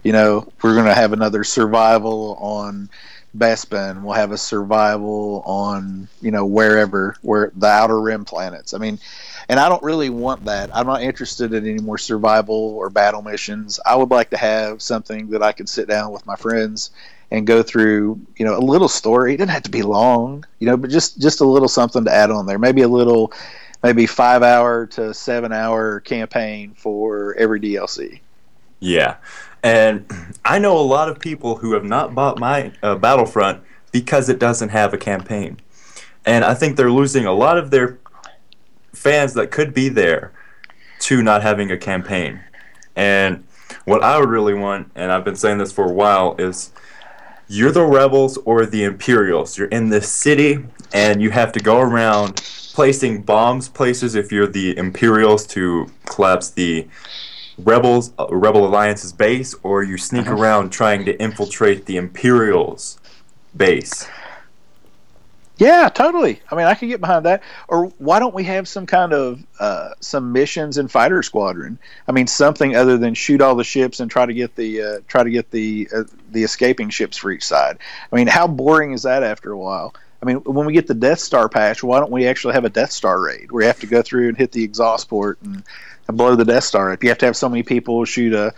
You 0.03 0.13
know, 0.13 0.51
we're 0.61 0.75
going 0.75 0.85
to 0.85 0.93
have 0.93 1.13
another 1.13 1.43
survival 1.43 2.37
on 2.39 2.89
Bespin. 3.37 4.01
We'll 4.01 4.13
have 4.13 4.31
a 4.31 4.37
survival 4.37 5.43
on, 5.45 6.07
you 6.21 6.31
know, 6.31 6.45
wherever, 6.45 7.15
where 7.21 7.51
the 7.55 7.67
outer 7.67 7.99
rim 7.99 8.25
planets. 8.25 8.73
I 8.73 8.77
mean, 8.77 8.99
and 9.49 9.59
I 9.59 9.69
don't 9.69 9.83
really 9.83 10.09
want 10.09 10.45
that. 10.45 10.75
I'm 10.75 10.87
not 10.87 11.01
interested 11.01 11.53
in 11.53 11.67
any 11.67 11.79
more 11.79 11.97
survival 11.97 12.55
or 12.55 12.89
battle 12.89 13.21
missions. 13.21 13.79
I 13.85 13.95
would 13.95 14.09
like 14.09 14.31
to 14.31 14.37
have 14.37 14.81
something 14.81 15.29
that 15.31 15.43
I 15.43 15.51
could 15.51 15.69
sit 15.69 15.87
down 15.87 16.11
with 16.11 16.25
my 16.25 16.35
friends 16.35 16.91
and 17.31 17.45
go 17.45 17.63
through, 17.63 18.19
you 18.37 18.45
know, 18.45 18.57
a 18.57 18.59
little 18.59 18.87
story. 18.87 19.33
It 19.33 19.37
doesn't 19.37 19.49
have 19.49 19.63
to 19.63 19.71
be 19.71 19.81
long, 19.81 20.45
you 20.59 20.67
know, 20.67 20.77
but 20.77 20.89
just 20.89 21.19
just 21.19 21.41
a 21.41 21.45
little 21.45 21.67
something 21.67 22.05
to 22.05 22.13
add 22.13 22.31
on 22.31 22.45
there. 22.45 22.59
Maybe 22.59 22.81
a 22.81 22.87
little, 22.87 23.33
maybe 23.83 24.05
five 24.05 24.41
hour 24.43 24.87
to 24.87 25.13
seven 25.13 25.51
hour 25.51 25.99
campaign 25.99 26.73
for 26.75 27.35
every 27.35 27.59
DLC. 27.59 28.19
Yeah, 28.79 29.15
and 29.65 30.05
I 30.45 30.59
know 30.59 30.77
a 30.77 30.79
lot 30.79 31.09
of 31.09 31.19
people 31.19 31.57
who 31.57 31.73
have 31.73 31.83
not 31.83 32.15
bought 32.15 32.39
my 32.39 32.71
uh, 32.81 32.95
Battlefront 32.95 33.63
because 33.91 34.29
it 34.29 34.39
doesn't 34.39 34.69
have 34.69 34.93
a 34.93 34.97
campaign, 34.97 35.59
and 36.25 36.45
I 36.45 36.53
think 36.53 36.77
they're 36.77 36.91
losing 36.91 37.25
a 37.25 37.33
lot 37.33 37.57
of 37.57 37.71
their 37.71 37.97
fans 38.93 39.33
that 39.33 39.51
could 39.51 39.73
be 39.73 39.89
there 39.89 40.31
to 40.99 41.21
not 41.21 41.41
having 41.41 41.71
a 41.71 41.77
campaign. 41.77 42.39
And 42.95 43.43
what 43.85 44.03
I 44.03 44.19
would 44.19 44.29
really 44.29 44.53
want, 44.53 44.91
and 44.95 45.11
I've 45.11 45.25
been 45.25 45.35
saying 45.35 45.57
this 45.57 45.71
for 45.71 45.85
a 45.85 45.91
while, 45.91 46.35
is 46.37 46.71
you're 47.47 47.71
the 47.71 47.83
rebels 47.83 48.37
or 48.45 48.65
the 48.65 48.83
Imperials. 48.83 49.57
You're 49.57 49.67
in 49.67 49.89
this 49.89 50.11
city, 50.11 50.63
and 50.93 51.21
you 51.21 51.31
have 51.31 51.51
to 51.53 51.59
go 51.59 51.79
around 51.79 52.41
placing 52.73 53.21
bombs 53.21 53.69
places 53.69 54.15
if 54.15 54.31
you're 54.31 54.47
the 54.47 54.77
Imperials 54.77 55.45
to 55.47 55.89
collapse 56.05 56.49
the 56.49 56.87
rebels 57.57 58.11
uh, 58.19 58.27
rebel 58.29 58.65
alliance's 58.65 59.13
base 59.13 59.55
or 59.63 59.83
you 59.83 59.97
sneak 59.97 60.27
around 60.27 60.71
trying 60.71 61.05
to 61.05 61.17
infiltrate 61.21 61.85
the 61.85 61.97
imperials 61.97 62.99
base 63.55 64.07
Yeah, 65.57 65.87
totally. 65.87 66.41
I 66.51 66.55
mean, 66.55 66.65
I 66.65 66.73
can 66.73 66.89
get 66.89 66.99
behind 66.99 67.25
that. 67.25 67.41
Or 67.69 67.85
why 67.97 68.19
don't 68.19 68.35
we 68.35 68.43
have 68.43 68.67
some 68.67 68.85
kind 68.85 69.13
of 69.13 69.41
uh, 69.57 69.91
some 70.01 70.33
missions 70.33 70.77
in 70.77 70.89
Fighter 70.89 71.23
Squadron? 71.23 71.79
I 72.09 72.11
mean, 72.11 72.27
something 72.27 72.75
other 72.75 72.97
than 72.97 73.13
shoot 73.13 73.39
all 73.41 73.55
the 73.55 73.63
ships 73.63 74.01
and 74.01 74.11
try 74.11 74.25
to 74.25 74.33
get 74.33 74.57
the 74.57 74.81
uh, 74.81 74.99
try 75.07 75.23
to 75.23 75.29
get 75.29 75.51
the 75.51 75.87
uh, 75.95 76.03
the 76.29 76.43
escaping 76.43 76.89
ships 76.89 77.15
for 77.15 77.31
each 77.31 77.45
side. 77.45 77.77
I 78.11 78.15
mean, 78.17 78.27
how 78.27 78.47
boring 78.47 78.91
is 78.91 79.03
that 79.03 79.23
after 79.23 79.53
a 79.53 79.57
while? 79.57 79.93
I 80.25 80.33
mean, 80.33 80.37
when 80.37 80.65
we 80.65 80.73
get 80.73 80.87
the 80.87 80.95
Death 80.95 81.19
Star 81.19 81.47
patch, 81.47 81.83
why 81.83 81.99
don't 81.99 82.11
we 82.11 82.25
actually 82.27 82.55
have 82.55 82.65
a 82.65 82.69
Death 82.69 82.91
Star 82.91 83.21
raid 83.21 83.51
where 83.51 83.61
you 83.61 83.67
have 83.67 83.79
to 83.81 83.87
go 83.87 84.01
through 84.01 84.29
and 84.29 84.37
hit 84.37 84.51
the 84.51 84.63
exhaust 84.63 85.07
port 85.07 85.37
and, 85.43 85.63
and 86.07 86.17
blow 86.17 86.35
the 86.35 86.45
Death 86.45 86.63
Star 86.63 86.91
up? 86.91 87.03
You 87.03 87.09
have 87.09 87.19
to 87.19 87.27
have 87.27 87.37
so 87.37 87.47
many 87.47 87.61
people 87.61 88.03
shoot 88.05 88.33
a 88.33 88.53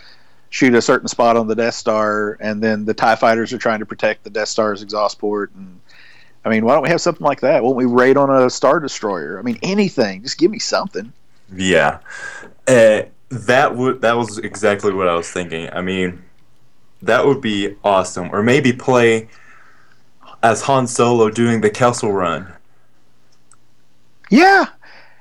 shoot 0.48 0.74
a 0.74 0.80
certain 0.80 1.08
spot 1.08 1.36
on 1.36 1.46
the 1.46 1.54
Death 1.54 1.74
Star, 1.74 2.38
and 2.40 2.62
then 2.62 2.86
the 2.86 2.94
Tie 2.94 3.16
Fighters 3.16 3.52
are 3.52 3.58
trying 3.58 3.80
to 3.80 3.86
protect 3.86 4.24
the 4.24 4.30
Death 4.30 4.48
Star's 4.48 4.82
exhaust 4.82 5.18
port. 5.18 5.52
And 5.54 5.80
I 6.42 6.48
mean, 6.48 6.64
why 6.64 6.72
don't 6.72 6.82
we 6.82 6.88
have 6.88 7.02
something 7.02 7.26
like 7.26 7.40
that? 7.40 7.62
Won't 7.62 7.76
we 7.76 7.84
raid 7.84 8.16
on 8.16 8.30
a 8.30 8.48
Star 8.48 8.80
Destroyer? 8.80 9.38
I 9.38 9.42
mean, 9.42 9.58
anything. 9.62 10.22
Just 10.22 10.38
give 10.38 10.50
me 10.50 10.58
something. 10.58 11.12
yeah 11.54 11.98
uh, 12.66 13.02
that 13.30 13.76
would 13.76 14.02
that 14.02 14.16
was 14.16 14.38
exactly 14.38 14.92
what 14.92 15.08
i 15.08 15.14
was 15.14 15.30
thinking 15.30 15.68
i 15.72 15.80
mean 15.80 16.22
that 17.00 17.24
would 17.26 17.40
be 17.40 17.74
awesome 17.84 18.28
or 18.34 18.42
maybe 18.42 18.72
play 18.72 19.28
as 20.42 20.62
Han 20.62 20.86
Solo 20.86 21.30
doing 21.30 21.60
the 21.60 21.70
Kessel 21.70 22.12
Run. 22.12 22.52
Yeah, 24.30 24.66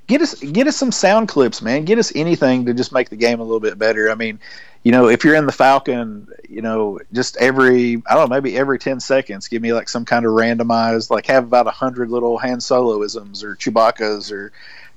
get 0.08 0.22
us 0.22 0.40
get 0.40 0.68
us 0.68 0.76
some 0.76 0.92
sound 0.92 1.28
clips, 1.28 1.62
man. 1.62 1.86
Get 1.86 1.98
us 1.98 2.12
anything 2.16 2.66
to 2.66 2.74
just 2.74 2.92
make 2.92 3.10
the 3.10 3.16
game 3.16 3.40
a 3.40 3.44
little 3.44 3.60
bit 3.60 3.78
better. 3.78 4.12
I 4.12 4.16
mean, 4.16 4.40
you 4.84 4.92
know, 4.92 5.08
if 5.08 5.24
you're 5.24 5.36
in 5.36 5.46
the 5.46 5.52
Falcon, 5.52 6.28
you 6.50 6.62
know, 6.62 7.00
just 7.14 7.38
every 7.38 8.02
I 8.10 8.16
don't 8.16 8.30
know, 8.30 8.36
maybe 8.36 8.58
every 8.58 8.80
ten 8.80 9.00
seconds, 9.00 9.48
give 9.48 9.62
me 9.62 9.74
like 9.74 9.90
some 9.90 10.06
kind 10.06 10.26
of 10.26 10.32
randomized, 10.32 11.10
like 11.10 11.26
have 11.28 11.44
about 11.44 11.68
a 11.68 11.72
hundred 11.72 12.10
little 12.10 12.38
Han 12.38 12.58
Soloisms 12.60 13.44
or 13.44 13.56
Chewbacca's 13.56 14.32
or. 14.32 14.52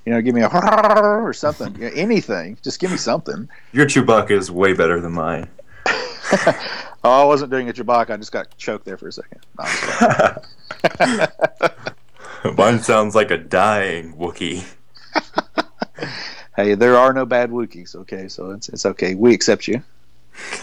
You 0.07 0.13
know, 0.13 0.23
give 0.23 0.35
me 0.35 0.41
a 0.41 0.49
or 0.49 1.35
something, 1.35 1.75
you 1.75 1.83
know, 1.83 1.91
anything. 1.95 2.57
Just 2.63 2.81
give 2.81 2.91
me 2.91 2.97
something. 2.97 3.51
Your 3.73 3.85
Chewbacca 3.85 4.31
is 4.31 4.51
way 4.51 4.73
better 4.73 4.99
than 4.99 5.13
mine. 5.13 5.47
oh, 7.05 7.23
I 7.23 7.25
wasn't 7.25 7.51
doing 7.51 7.69
a 7.69 7.73
Chewbacca. 7.73 8.11
I 8.11 8.17
just 8.17 8.33
got 8.33 8.57
choked 8.57 8.85
there 8.85 8.97
for 8.97 9.09
a 9.09 9.13
second. 9.13 9.41
No, 12.45 12.53
Mine 12.57 12.81
sounds 12.81 13.15
like 13.15 13.31
a 13.31 13.39
dying 13.39 14.15
Wookiee. 14.15 14.65
hey, 16.57 16.75
there 16.75 16.97
are 16.97 17.13
no 17.13 17.27
bad 17.27 17.51
Wookiees. 17.51 17.95
Okay, 17.95 18.29
so 18.29 18.51
it's 18.51 18.69
it's 18.69 18.87
okay. 18.87 19.15
We 19.15 19.35
accept 19.35 19.69
you. 19.69 19.83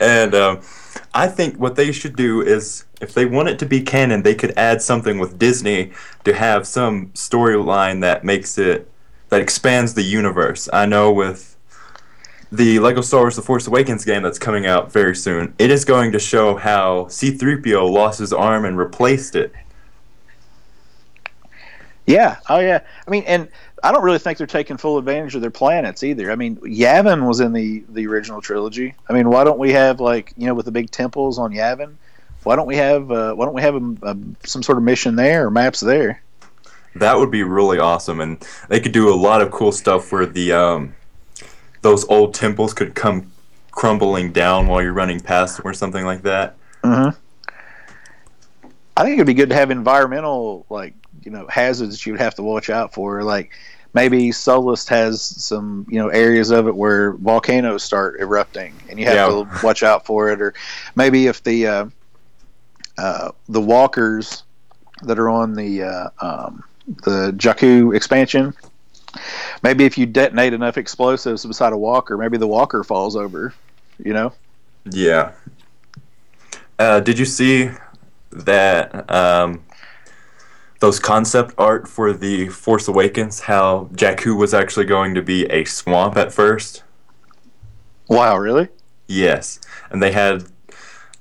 and 0.00 0.34
um, 0.34 0.60
I 1.14 1.26
think 1.26 1.58
what 1.58 1.76
they 1.76 1.92
should 1.92 2.16
do 2.16 2.40
is, 2.40 2.84
if 3.00 3.14
they 3.14 3.26
want 3.26 3.48
it 3.48 3.58
to 3.60 3.66
be 3.66 3.82
canon, 3.82 4.22
they 4.22 4.34
could 4.34 4.56
add 4.56 4.80
something 4.82 5.18
with 5.18 5.38
Disney 5.38 5.92
to 6.24 6.34
have 6.34 6.66
some 6.66 7.08
storyline 7.08 8.00
that 8.00 8.24
makes 8.24 8.56
it 8.58 8.90
that 9.28 9.40
expands 9.40 9.94
the 9.94 10.02
universe. 10.02 10.68
I 10.72 10.86
know 10.86 11.12
with 11.12 11.56
the 12.50 12.78
Lego 12.78 13.00
Star 13.00 13.20
Wars 13.20 13.36
The 13.36 13.42
Force 13.42 13.66
Awakens 13.66 14.04
game 14.04 14.22
that's 14.22 14.38
coming 14.38 14.66
out 14.66 14.92
very 14.92 15.14
soon, 15.14 15.54
it 15.58 15.70
is 15.70 15.84
going 15.84 16.12
to 16.12 16.18
show 16.18 16.56
how 16.56 17.04
C3PO 17.04 17.90
lost 17.90 18.18
his 18.18 18.32
arm 18.32 18.64
and 18.64 18.78
replaced 18.78 19.36
it. 19.36 19.52
Yeah. 22.06 22.38
Oh, 22.48 22.58
yeah. 22.58 22.80
I 23.06 23.10
mean, 23.10 23.24
and 23.26 23.48
I 23.82 23.92
don't 23.92 24.02
really 24.02 24.18
think 24.18 24.38
they're 24.38 24.46
taking 24.46 24.78
full 24.78 24.96
advantage 24.96 25.34
of 25.34 25.42
their 25.42 25.50
planets 25.50 26.02
either. 26.02 26.32
I 26.32 26.36
mean, 26.36 26.56
Yavin 26.56 27.26
was 27.28 27.40
in 27.40 27.52
the 27.52 27.84
the 27.90 28.06
original 28.06 28.40
trilogy. 28.40 28.94
I 29.08 29.12
mean, 29.12 29.28
why 29.28 29.44
don't 29.44 29.58
we 29.58 29.72
have 29.72 30.00
like 30.00 30.32
you 30.36 30.46
know 30.46 30.54
with 30.54 30.64
the 30.64 30.72
big 30.72 30.90
temples 30.90 31.38
on 31.38 31.52
Yavin? 31.52 31.94
Why 32.44 32.56
don't 32.56 32.66
we 32.66 32.76
have 32.76 33.10
uh, 33.10 33.34
why 33.34 33.44
don't 33.44 33.54
we 33.54 33.62
have 33.62 33.74
a, 33.74 33.96
a, 34.02 34.16
some 34.46 34.62
sort 34.62 34.78
of 34.78 34.84
mission 34.84 35.16
there 35.16 35.46
or 35.46 35.50
maps 35.50 35.80
there? 35.80 36.22
That 36.94 37.18
would 37.18 37.30
be 37.30 37.42
really 37.42 37.78
awesome, 37.78 38.20
and 38.20 38.44
they 38.68 38.80
could 38.80 38.92
do 38.92 39.12
a 39.12 39.14
lot 39.14 39.42
of 39.42 39.50
cool 39.50 39.70
stuff 39.70 40.10
where 40.10 40.26
the 40.26 40.52
um, 40.52 40.94
those 41.82 42.04
old 42.08 42.34
temples 42.34 42.74
could 42.74 42.94
come 42.94 43.30
crumbling 43.70 44.32
down 44.32 44.66
while 44.66 44.82
you're 44.82 44.92
running 44.92 45.20
past 45.20 45.56
them 45.56 45.66
or 45.66 45.72
something 45.72 46.04
like 46.04 46.22
that. 46.22 46.56
Mm-hmm. 46.82 47.16
I 48.96 49.04
think 49.04 49.14
it'd 49.14 49.26
be 49.26 49.34
good 49.34 49.50
to 49.50 49.54
have 49.54 49.70
environmental 49.70 50.66
like 50.68 50.94
you 51.24 51.30
know 51.30 51.46
hazards 51.48 51.96
that 51.96 52.06
you 52.06 52.12
would 52.12 52.20
have 52.20 52.34
to 52.36 52.42
watch 52.42 52.70
out 52.70 52.92
for. 52.92 53.22
Like 53.22 53.52
maybe 53.94 54.30
Sullust 54.30 54.88
has 54.88 55.22
some 55.22 55.86
you 55.88 55.98
know 55.98 56.08
areas 56.08 56.50
of 56.50 56.66
it 56.66 56.74
where 56.74 57.12
volcanoes 57.12 57.84
start 57.84 58.20
erupting, 58.20 58.74
and 58.88 58.98
you 58.98 59.06
have 59.06 59.14
yeah. 59.14 59.26
to 59.26 59.64
watch 59.64 59.82
out 59.82 60.04
for 60.04 60.30
it. 60.30 60.40
Or 60.40 60.54
maybe 60.96 61.26
if 61.28 61.42
the 61.44 61.66
uh, 61.66 61.86
uh, 62.96 63.30
the 63.48 63.60
walkers 63.60 64.42
that 65.02 65.18
are 65.18 65.30
on 65.30 65.54
the 65.54 65.84
uh, 65.84 66.10
um, 66.20 66.64
the 67.04 67.32
Jakku 67.36 67.94
expansion, 67.94 68.52
maybe 69.62 69.84
if 69.84 69.98
you 69.98 70.06
detonate 70.06 70.52
enough 70.52 70.78
explosives 70.78 71.44
beside 71.44 71.72
a 71.72 71.78
walker, 71.78 72.16
maybe 72.16 72.36
the 72.36 72.46
walker 72.46 72.84
falls 72.84 73.16
over. 73.16 73.54
You 74.02 74.12
know. 74.12 74.32
Yeah. 74.90 75.32
Uh, 76.78 77.00
did 77.00 77.18
you 77.18 77.24
see 77.24 77.70
that 78.30 79.10
um, 79.10 79.64
those 80.80 81.00
concept 81.00 81.54
art 81.58 81.88
for 81.88 82.12
the 82.12 82.48
Force 82.48 82.88
Awakens, 82.88 83.40
how 83.40 83.88
Jakku 83.92 84.36
was 84.36 84.54
actually 84.54 84.86
going 84.86 85.14
to 85.14 85.22
be 85.22 85.44
a 85.46 85.64
swamp 85.64 86.16
at 86.16 86.32
first. 86.32 86.84
Wow, 88.08 88.36
really? 88.36 88.68
Yes, 89.06 89.60
and 89.90 90.02
they 90.02 90.12
had 90.12 90.44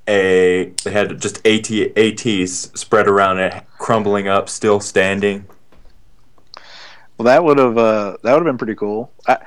a 0.08 0.72
they 0.84 0.92
had 0.92 1.20
just 1.20 1.46
AT 1.46 1.70
ATs 1.72 2.72
spread 2.80 3.08
around 3.08 3.40
it, 3.40 3.64
crumbling 3.78 4.28
up, 4.28 4.48
still 4.50 4.80
standing. 4.80 5.46
Well, 7.18 7.26
that 7.26 7.44
would 7.44 7.58
have 7.58 7.78
uh, 7.78 8.18
that 8.24 8.34
would 8.34 8.46
have 8.46 8.46
been 8.46 8.58
pretty 8.58 8.76
cool. 8.76 9.12
I, 9.28 9.38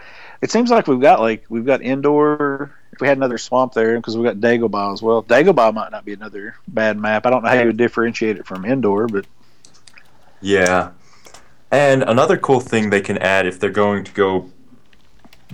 it 0.42 0.50
seems 0.50 0.70
like 0.70 0.86
we've 0.86 1.00
got 1.00 1.20
like 1.20 1.44
we've 1.48 1.66
got 1.66 1.82
Endor. 1.82 2.74
If 2.92 3.00
we 3.00 3.06
had 3.06 3.16
another 3.16 3.38
swamp 3.38 3.72
there, 3.72 3.96
because 3.96 4.16
we've 4.16 4.24
got 4.24 4.36
Dagobah 4.36 4.92
as 4.92 5.00
well. 5.00 5.22
Dagobah 5.22 5.72
might 5.72 5.92
not 5.92 6.04
be 6.04 6.12
another 6.12 6.56
bad 6.68 6.98
map. 6.98 7.24
I 7.24 7.30
don't 7.30 7.42
know 7.42 7.48
how 7.48 7.60
you 7.60 7.66
would 7.66 7.76
differentiate 7.76 8.36
it 8.36 8.46
from 8.46 8.64
Endor, 8.64 9.06
but 9.06 9.26
yeah. 10.40 10.90
And 11.70 12.02
another 12.02 12.36
cool 12.36 12.60
thing 12.60 12.90
they 12.90 13.00
can 13.00 13.16
add 13.18 13.46
if 13.46 13.60
they're 13.60 13.70
going 13.70 14.02
to 14.04 14.12
go 14.12 14.50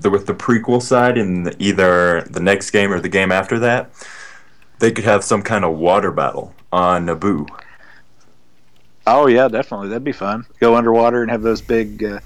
the, 0.00 0.10
with 0.10 0.26
the 0.26 0.34
prequel 0.34 0.80
side 0.80 1.18
in 1.18 1.44
the, 1.44 1.56
either 1.62 2.22
the 2.22 2.40
next 2.40 2.70
game 2.70 2.92
or 2.92 3.00
the 3.00 3.08
game 3.08 3.30
after 3.30 3.58
that, 3.58 3.90
they 4.78 4.90
could 4.90 5.04
have 5.04 5.24
some 5.24 5.42
kind 5.42 5.64
of 5.64 5.76
water 5.76 6.10
battle 6.10 6.54
on 6.72 7.06
Naboo. 7.06 7.46
Oh 9.06 9.28
yeah, 9.28 9.48
definitely. 9.48 9.88
That'd 9.88 10.04
be 10.04 10.12
fun. 10.12 10.46
Go 10.58 10.74
underwater 10.74 11.22
and 11.22 11.30
have 11.30 11.42
those 11.42 11.60
big 11.60 12.02
uh, 12.02 12.20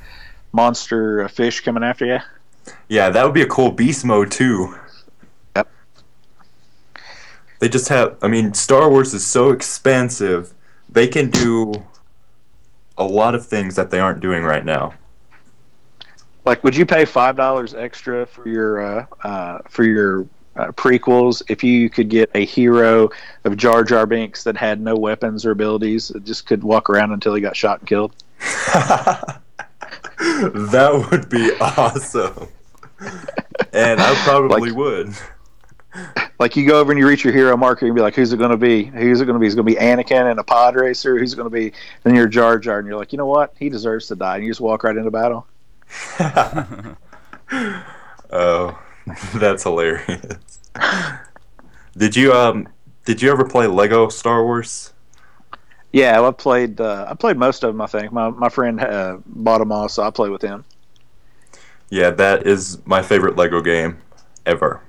monster 0.52 1.22
uh, 1.22 1.28
fish 1.28 1.60
coming 1.60 1.82
after 1.82 2.06
you. 2.06 2.18
Yeah, 2.88 3.10
that 3.10 3.25
would 3.25 3.34
be 3.34 3.42
a 3.42 3.46
cool 3.46 3.70
beast 3.70 4.04
mode 4.04 4.30
too. 4.30 4.76
Yep. 5.56 5.68
They 7.58 7.68
just 7.68 7.88
have. 7.88 8.16
I 8.22 8.28
mean, 8.28 8.54
Star 8.54 8.88
Wars 8.88 9.12
is 9.12 9.26
so 9.26 9.50
expansive. 9.50 10.54
They 10.88 11.06
can 11.06 11.30
do 11.30 11.75
a 12.96 13.04
lot 13.04 13.34
of 13.34 13.46
things 13.46 13.76
that 13.76 13.90
they 13.90 14.00
aren't 14.00 14.20
doing 14.20 14.42
right 14.42 14.64
now. 14.64 14.94
Like, 16.46 16.64
would 16.64 16.75
you 16.75 16.87
pay 16.87 17.04
five 17.04 17.37
dollars 17.37 17.75
extra 17.75 18.25
for 18.26 18.49
your 18.49 18.80
uh, 18.80 19.06
uh, 19.22 19.58
for 19.68 19.84
your 19.84 20.26
uh, 20.60 20.72
prequels 20.72 21.42
if 21.48 21.64
you 21.64 21.88
could 21.90 22.08
get 22.08 22.30
a 22.34 22.44
hero 22.44 23.10
of 23.44 23.56
Jar 23.56 23.84
Jar 23.84 24.06
Binks 24.06 24.44
that 24.44 24.56
had 24.56 24.80
no 24.80 24.94
weapons 24.94 25.46
or 25.46 25.50
abilities, 25.50 26.08
that 26.08 26.24
just 26.24 26.46
could 26.46 26.62
walk 26.62 26.90
around 26.90 27.12
until 27.12 27.34
he 27.34 27.40
got 27.40 27.56
shot 27.56 27.80
and 27.80 27.88
killed? 27.88 28.14
that 28.38 29.42
would 31.10 31.28
be 31.28 31.52
awesome, 31.60 32.48
and 33.72 34.00
I 34.00 34.14
probably 34.24 34.70
like, 34.70 34.76
would 34.76 35.16
like 36.38 36.56
you 36.56 36.66
go 36.66 36.80
over 36.80 36.92
and 36.92 36.98
you 36.98 37.06
reach 37.06 37.24
your 37.24 37.32
hero 37.32 37.56
marker 37.56 37.86
and 37.86 37.94
be 37.94 38.00
like, 38.00 38.14
who's 38.14 38.32
it 38.32 38.38
going 38.38 38.50
to 38.50 38.56
be? 38.56 38.84
Who's 38.84 39.20
it 39.20 39.26
going 39.26 39.34
to 39.34 39.40
be? 39.40 39.46
Is 39.46 39.54
it 39.54 39.56
going 39.56 39.66
to 39.66 39.74
be 39.74 39.80
Anakin 39.80 40.30
and 40.30 40.40
a 40.40 40.44
pod 40.44 40.74
racer? 40.74 41.18
Who's 41.18 41.34
going 41.34 41.46
to 41.46 41.50
be? 41.50 41.72
Then 42.02 42.14
you're 42.14 42.28
Jar 42.28 42.58
Jar 42.58 42.78
and 42.78 42.88
you're 42.88 42.96
like, 42.96 43.12
you 43.12 43.18
know 43.18 43.26
what? 43.26 43.54
He 43.58 43.68
deserves 43.68 44.06
to 44.08 44.16
die. 44.16 44.36
And 44.36 44.44
you 44.44 44.50
just 44.50 44.60
walk 44.60 44.84
right 44.84 44.96
into 44.96 45.10
battle. 45.10 45.46
oh, 48.30 48.79
that's 49.35 49.62
hilarious. 49.62 50.59
did 51.97 52.16
you 52.16 52.33
um 52.33 52.69
did 53.04 53.23
you 53.23 53.30
ever 53.30 53.45
play 53.45 53.66
Lego 53.66 54.09
Star 54.09 54.45
Wars? 54.45 54.92
Yeah, 55.92 56.23
I 56.23 56.30
played. 56.30 56.80
Uh, 56.80 57.07
I 57.09 57.14
played 57.14 57.37
most 57.37 57.64
of 57.64 57.73
them. 57.73 57.80
I 57.80 57.87
think 57.87 58.12
my 58.12 58.30
my 58.30 58.49
friend 58.49 58.80
uh, 58.80 59.19
bought 59.26 59.59
them 59.59 59.73
all, 59.73 59.88
so 59.88 60.02
I 60.02 60.11
play 60.11 60.28
with 60.28 60.42
him. 60.42 60.64
Yeah, 61.88 62.11
that 62.11 62.47
is 62.47 62.78
my 62.87 63.02
favorite 63.02 63.37
Lego 63.37 63.61
game 63.61 63.99
ever. 64.47 64.80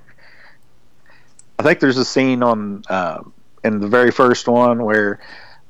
I 1.58 1.64
think 1.64 1.80
there's 1.80 1.98
a 1.98 2.06
scene 2.06 2.44
on 2.44 2.84
uh, 2.90 3.24
in 3.64 3.80
the 3.80 3.88
very 3.88 4.12
first 4.12 4.48
one 4.48 4.84
where 4.84 5.20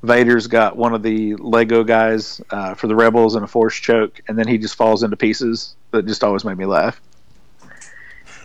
Vader's 0.02 0.46
got 0.46 0.76
one 0.76 0.94
of 0.94 1.02
the 1.02 1.36
Lego 1.36 1.84
guys 1.84 2.40
uh, 2.50 2.74
for 2.74 2.86
the 2.86 2.94
rebels 2.94 3.34
in 3.34 3.42
a 3.42 3.46
force 3.46 3.76
choke, 3.76 4.20
and 4.28 4.38
then 4.38 4.46
he 4.46 4.58
just 4.58 4.74
falls 4.74 5.02
into 5.02 5.16
pieces. 5.16 5.74
That 5.92 6.06
just 6.06 6.24
always 6.24 6.44
made 6.44 6.58
me 6.58 6.66
laugh. 6.66 7.00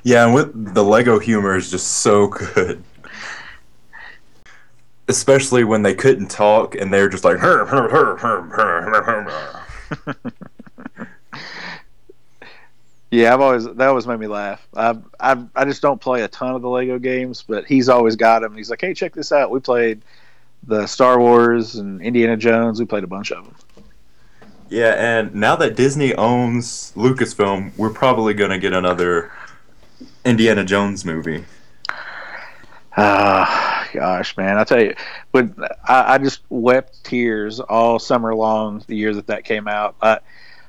Yeah, 0.07 0.23
and 0.23 0.33
with 0.33 0.73
the 0.73 0.85
Lego 0.85 1.19
humor 1.19 1.57
is 1.57 1.69
just 1.69 1.85
so 1.97 2.27
good. 2.27 2.81
Especially 5.09 5.65
when 5.65 5.81
they 5.81 5.93
couldn't 5.95 6.29
talk 6.29 6.75
and 6.75 6.93
they're 6.93 7.09
just 7.09 7.25
like 7.25 7.39
her, 7.39 7.65
her, 7.65 7.89
her, 7.89 8.15
her, 8.15 8.41
her, 8.41 9.03
her. 9.03 10.37
Yeah, 13.11 13.33
I've 13.33 13.41
always 13.41 13.65
that 13.65 13.87
always 13.87 14.07
made 14.07 14.19
me 14.19 14.27
laugh. 14.27 14.65
I 14.77 14.97
I 15.19 15.43
I 15.55 15.65
just 15.65 15.81
don't 15.81 15.99
play 15.99 16.21
a 16.21 16.29
ton 16.29 16.55
of 16.55 16.61
the 16.61 16.69
Lego 16.69 16.99
games, 16.99 17.43
but 17.45 17.65
he's 17.65 17.89
always 17.89 18.15
got 18.15 18.39
them. 18.39 18.55
He's 18.55 18.69
like, 18.69 18.79
"Hey, 18.79 18.93
check 18.93 19.13
this 19.13 19.33
out. 19.33 19.51
We 19.51 19.59
played 19.59 20.01
the 20.63 20.87
Star 20.87 21.19
Wars 21.19 21.75
and 21.75 22.01
Indiana 22.01 22.37
Jones. 22.37 22.79
We 22.79 22.85
played 22.85 23.03
a 23.03 23.07
bunch 23.07 23.31
of 23.31 23.43
them." 23.43 23.55
Yeah, 24.69 24.93
and 24.97 25.35
now 25.35 25.57
that 25.57 25.75
Disney 25.75 26.13
owns 26.15 26.93
Lucasfilm, 26.95 27.71
we're 27.77 27.89
probably 27.89 28.33
going 28.33 28.51
to 28.51 28.59
get 28.59 28.73
another 28.73 29.31
Indiana 30.27 30.65
Jones 30.65 31.05
movie. 31.05 31.46
Ah, 33.00 33.86
uh, 33.86 33.93
gosh, 33.93 34.36
man! 34.36 34.57
I 34.57 34.63
tell 34.65 34.81
you, 34.81 34.96
but 35.31 35.50
I, 35.88 36.15
I, 36.15 36.17
just 36.17 36.41
wept 36.50 37.03
tears 37.03 37.60
all 37.60 38.00
summer 38.00 38.36
long 38.36 38.84
the 38.88 38.96
year 38.96 39.13
that 39.13 39.27
that 39.27 39.46
came 39.46 39.67
out. 39.67 39.96
I, 40.01 40.19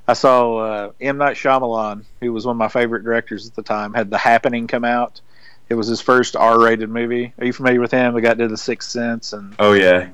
I 0.06 0.12
saw 0.12 0.58
uh, 0.58 0.92
M 1.00 1.18
Night 1.18 1.36
Shyamalan, 1.36 2.04
who 2.20 2.32
was 2.32 2.46
one 2.46 2.54
of 2.54 2.58
my 2.58 2.68
favorite 2.68 3.02
directors 3.02 3.48
at 3.48 3.54
the 3.54 3.62
time, 3.62 3.94
had 3.94 4.10
The 4.10 4.18
Happening 4.18 4.66
come 4.66 4.84
out, 4.84 5.20
It 5.68 5.74
was 5.74 5.88
his 5.88 6.00
first 6.00 6.36
R-rated 6.36 6.88
movie. 6.88 7.32
Are 7.38 7.44
you 7.44 7.52
familiar 7.52 7.80
with 7.80 7.90
him? 7.90 8.14
The 8.14 8.20
guy 8.20 8.28
that 8.28 8.38
did 8.38 8.50
The 8.50 8.56
Sixth 8.56 8.90
Sense 8.90 9.32
and 9.32 9.56
Oh 9.58 9.72
yeah, 9.72 10.10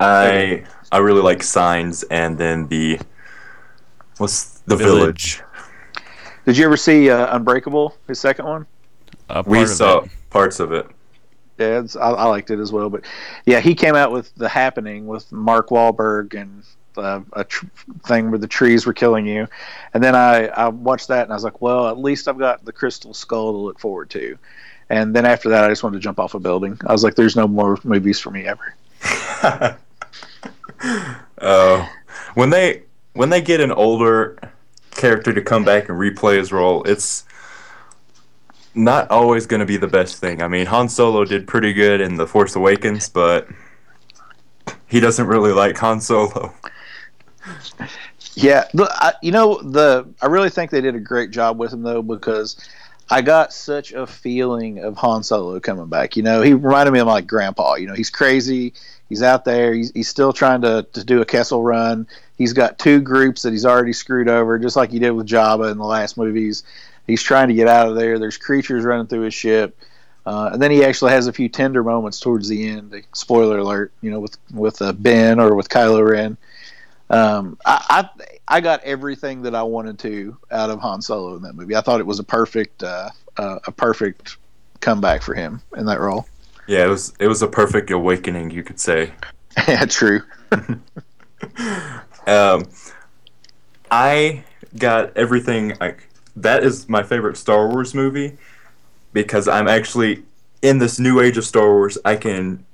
I 0.00 0.64
I 0.90 0.98
really 0.98 1.22
like 1.22 1.42
Signs, 1.42 2.04
and 2.04 2.38
then 2.38 2.68
the 2.68 3.00
what's 4.16 4.60
the 4.60 4.76
Village. 4.76 5.36
Village. 5.36 5.42
Did 6.46 6.56
you 6.56 6.64
ever 6.64 6.76
see 6.76 7.10
uh, 7.10 7.36
Unbreakable? 7.36 7.96
His 8.06 8.20
second 8.20 8.46
one. 8.46 8.66
Uh, 9.28 9.42
part 9.42 9.46
We 9.46 9.62
of 9.62 9.68
saw 9.68 9.98
it. 10.00 10.10
parts 10.30 10.60
of 10.60 10.72
it. 10.72 10.86
Yeah, 11.58 11.80
it's, 11.80 11.96
I, 11.96 12.10
I 12.10 12.24
liked 12.26 12.50
it 12.50 12.60
as 12.60 12.70
well. 12.72 12.90
But 12.90 13.04
yeah, 13.46 13.60
he 13.60 13.74
came 13.74 13.94
out 13.94 14.12
with 14.12 14.34
The 14.36 14.48
Happening 14.48 15.06
with 15.06 15.30
Mark 15.32 15.68
Wahlberg 15.70 16.34
and 16.34 16.62
uh, 16.96 17.20
a 17.32 17.44
tr- 17.44 17.66
thing 18.06 18.30
where 18.30 18.38
the 18.38 18.46
trees 18.46 18.86
were 18.86 18.92
killing 18.92 19.26
you. 19.26 19.46
And 19.94 20.02
then 20.04 20.14
I, 20.14 20.46
I 20.48 20.68
watched 20.68 21.08
that 21.08 21.22
and 21.24 21.32
I 21.32 21.34
was 21.36 21.44
like, 21.44 21.60
well, 21.60 21.88
at 21.88 21.98
least 21.98 22.28
I've 22.28 22.38
got 22.38 22.64
the 22.64 22.72
Crystal 22.72 23.14
Skull 23.14 23.52
to 23.52 23.58
look 23.58 23.78
forward 23.78 24.10
to. 24.10 24.38
And 24.90 25.14
then 25.16 25.24
after 25.26 25.48
that, 25.48 25.64
I 25.64 25.68
just 25.68 25.82
wanted 25.82 25.96
to 25.96 26.02
jump 26.02 26.20
off 26.20 26.34
a 26.34 26.38
building. 26.38 26.78
I 26.86 26.92
was 26.92 27.02
like, 27.02 27.14
there's 27.16 27.36
no 27.36 27.48
more 27.48 27.78
movies 27.84 28.20
for 28.20 28.30
me 28.30 28.46
ever. 28.46 28.74
Oh, 31.40 31.88
when 32.34 32.50
they 32.50 32.82
when 33.14 33.30
they 33.30 33.40
get 33.40 33.60
an 33.60 33.72
older 33.72 34.38
character 34.90 35.32
to 35.32 35.42
come 35.42 35.64
back 35.64 35.88
and 35.88 35.98
replay 35.98 36.38
his 36.38 36.52
role, 36.52 36.82
it's 36.84 37.24
not 38.76 39.10
always 39.10 39.46
going 39.46 39.60
to 39.60 39.66
be 39.66 39.76
the 39.76 39.88
best 39.88 40.18
thing. 40.18 40.42
I 40.42 40.48
mean, 40.48 40.66
Han 40.66 40.88
Solo 40.88 41.24
did 41.24 41.46
pretty 41.48 41.72
good 41.72 42.00
in 42.00 42.16
The 42.16 42.26
Force 42.26 42.54
Awakens, 42.54 43.08
but 43.08 43.48
he 44.86 45.00
doesn't 45.00 45.26
really 45.26 45.52
like 45.52 45.76
Han 45.78 46.00
Solo. 46.00 46.52
Yeah, 48.34 48.64
I, 48.76 49.14
you 49.22 49.32
know 49.32 49.62
the 49.62 50.06
I 50.20 50.26
really 50.26 50.50
think 50.50 50.70
they 50.70 50.82
did 50.82 50.94
a 50.94 51.00
great 51.00 51.30
job 51.30 51.58
with 51.58 51.72
him 51.72 51.82
though 51.82 52.02
because 52.02 52.56
I 53.10 53.22
got 53.22 53.52
such 53.52 53.92
a 53.92 54.06
feeling 54.06 54.80
of 54.80 54.96
Han 54.98 55.22
Solo 55.22 55.58
coming 55.60 55.86
back. 55.86 56.16
You 56.16 56.22
know, 56.22 56.42
he 56.42 56.52
reminded 56.52 56.92
me 56.92 56.98
of 56.98 57.06
like 57.06 57.26
Grandpa. 57.26 57.76
You 57.76 57.86
know, 57.86 57.94
he's 57.94 58.10
crazy. 58.10 58.74
He's 59.08 59.22
out 59.22 59.44
there. 59.44 59.72
He's, 59.72 59.92
he's 59.92 60.08
still 60.08 60.32
trying 60.32 60.62
to, 60.62 60.86
to 60.92 61.04
do 61.04 61.20
a 61.20 61.24
Kessel 61.24 61.62
run. 61.62 62.08
He's 62.36 62.52
got 62.52 62.78
two 62.78 63.00
groups 63.00 63.42
that 63.42 63.52
he's 63.52 63.64
already 63.64 63.92
screwed 63.92 64.28
over, 64.28 64.58
just 64.58 64.76
like 64.76 64.90
he 64.90 64.98
did 64.98 65.12
with 65.12 65.28
Jabba 65.28 65.70
in 65.70 65.78
the 65.78 65.84
last 65.84 66.18
movies. 66.18 66.64
He's 67.06 67.22
trying 67.22 67.48
to 67.48 67.54
get 67.54 67.68
out 67.68 67.88
of 67.88 67.96
there. 67.96 68.18
There's 68.18 68.36
creatures 68.36 68.84
running 68.84 69.06
through 69.06 69.22
his 69.22 69.34
ship. 69.34 69.78
Uh, 70.24 70.50
and 70.52 70.60
then 70.60 70.72
he 70.72 70.84
actually 70.84 71.12
has 71.12 71.28
a 71.28 71.32
few 71.32 71.48
tender 71.48 71.84
moments 71.84 72.18
towards 72.18 72.48
the 72.48 72.68
end. 72.68 72.92
Spoiler 73.14 73.58
alert, 73.58 73.92
you 74.00 74.10
know, 74.10 74.18
with 74.18 74.36
with 74.52 74.82
uh, 74.82 74.92
Ben 74.92 75.38
or 75.38 75.54
with 75.54 75.68
Kylo 75.68 76.04
Ren. 76.08 76.36
Um, 77.08 77.58
I, 77.64 78.08
I 78.18 78.24
I 78.48 78.60
got 78.60 78.82
everything 78.82 79.42
that 79.42 79.54
I 79.54 79.62
wanted 79.62 80.00
to 80.00 80.36
out 80.50 80.70
of 80.70 80.80
Han 80.80 81.00
Solo 81.00 81.36
in 81.36 81.42
that 81.42 81.54
movie. 81.54 81.76
I 81.76 81.80
thought 81.80 82.00
it 82.00 82.06
was 82.06 82.18
a 82.18 82.24
perfect 82.24 82.82
uh, 82.82 83.10
uh, 83.36 83.60
a 83.68 83.70
perfect 83.70 84.38
comeback 84.80 85.22
for 85.22 85.34
him 85.34 85.62
in 85.76 85.86
that 85.86 86.00
role. 86.00 86.26
Yeah, 86.66 86.84
it 86.84 86.88
was 86.88 87.14
it 87.20 87.28
was 87.28 87.42
a 87.42 87.48
perfect 87.48 87.92
awakening, 87.92 88.50
you 88.50 88.64
could 88.64 88.80
say. 88.80 89.12
yeah, 89.68 89.84
true. 89.84 90.22
Um, 92.26 92.64
I 93.90 94.42
got 94.76 95.16
everything. 95.16 95.76
Like 95.80 96.05
that 96.36 96.62
is 96.62 96.88
my 96.88 97.02
favorite 97.02 97.36
Star 97.36 97.68
Wars 97.68 97.94
movie 97.94 98.36
because 99.12 99.48
I'm 99.48 99.66
actually 99.66 100.22
in 100.62 100.78
this 100.78 100.98
new 100.98 101.20
age 101.20 101.38
of 101.38 101.44
Star 101.44 101.66
Wars. 101.66 101.96
I 102.04 102.16
can 102.16 102.64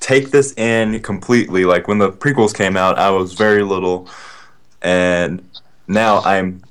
take 0.00 0.30
this 0.30 0.52
in 0.54 1.00
completely. 1.00 1.64
Like 1.64 1.88
when 1.88 1.98
the 1.98 2.10
prequels 2.10 2.54
came 2.54 2.76
out, 2.76 2.98
I 2.98 3.10
was 3.10 3.32
very 3.32 3.62
little, 3.62 4.08
and 4.82 5.48
now 5.88 6.20
I'm 6.20 6.62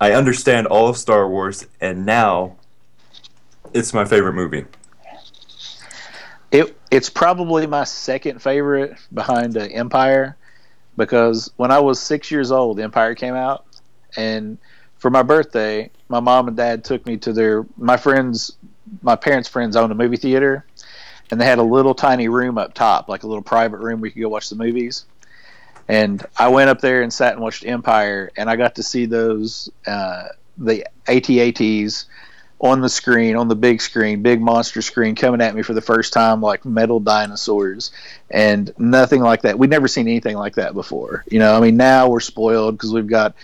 I 0.00 0.12
understand 0.12 0.66
all 0.66 0.88
of 0.88 0.96
Star 0.98 1.28
Wars, 1.28 1.66
and 1.80 2.04
now 2.04 2.56
it's 3.72 3.94
my 3.94 4.04
favorite 4.04 4.34
movie. 4.34 4.66
It 6.50 6.76
it's 6.90 7.08
probably 7.08 7.66
my 7.66 7.84
second 7.84 8.42
favorite 8.42 8.98
behind 9.14 9.56
uh, 9.56 9.60
Empire 9.60 10.36
because 10.98 11.50
when 11.56 11.70
I 11.70 11.78
was 11.78 11.98
six 11.98 12.30
years 12.30 12.52
old, 12.52 12.78
Empire 12.78 13.14
came 13.14 13.34
out, 13.34 13.64
and 14.16 14.58
for 15.02 15.10
my 15.10 15.24
birthday, 15.24 15.90
my 16.08 16.20
mom 16.20 16.46
and 16.46 16.56
dad 16.56 16.84
took 16.84 17.04
me 17.06 17.16
to 17.16 17.32
their 17.32 17.66
my 17.76 17.96
friends, 17.96 18.52
my 19.02 19.16
parents' 19.16 19.48
friends 19.48 19.74
owned 19.74 19.90
a 19.90 19.96
movie 19.96 20.16
theater, 20.16 20.64
and 21.28 21.40
they 21.40 21.44
had 21.44 21.58
a 21.58 21.62
little 21.64 21.92
tiny 21.92 22.28
room 22.28 22.56
up 22.56 22.72
top, 22.72 23.08
like 23.08 23.24
a 23.24 23.26
little 23.26 23.42
private 23.42 23.78
room 23.78 24.00
where 24.00 24.06
you 24.06 24.12
could 24.12 24.20
go 24.20 24.28
watch 24.28 24.48
the 24.48 24.54
movies. 24.54 25.04
And 25.88 26.24
I 26.38 26.50
went 26.50 26.70
up 26.70 26.80
there 26.80 27.02
and 27.02 27.12
sat 27.12 27.32
and 27.32 27.42
watched 27.42 27.66
Empire, 27.66 28.30
and 28.36 28.48
I 28.48 28.54
got 28.54 28.76
to 28.76 28.84
see 28.84 29.06
those 29.06 29.68
uh, 29.88 30.28
the 30.56 30.86
AT-ATs 31.08 32.06
on 32.60 32.80
the 32.80 32.88
screen, 32.88 33.34
on 33.34 33.48
the 33.48 33.56
big 33.56 33.82
screen, 33.82 34.22
big 34.22 34.40
monster 34.40 34.82
screen, 34.82 35.16
coming 35.16 35.40
at 35.40 35.52
me 35.52 35.62
for 35.62 35.74
the 35.74 35.80
first 35.80 36.12
time, 36.12 36.40
like 36.40 36.64
metal 36.64 37.00
dinosaurs, 37.00 37.90
and 38.30 38.72
nothing 38.78 39.20
like 39.20 39.42
that. 39.42 39.58
We'd 39.58 39.68
never 39.68 39.88
seen 39.88 40.06
anything 40.06 40.36
like 40.36 40.54
that 40.54 40.74
before. 40.74 41.24
You 41.28 41.40
know, 41.40 41.56
I 41.56 41.60
mean, 41.60 41.76
now 41.76 42.08
we're 42.08 42.20
spoiled 42.20 42.76
because 42.76 42.92
we've 42.92 43.08
got, 43.08 43.34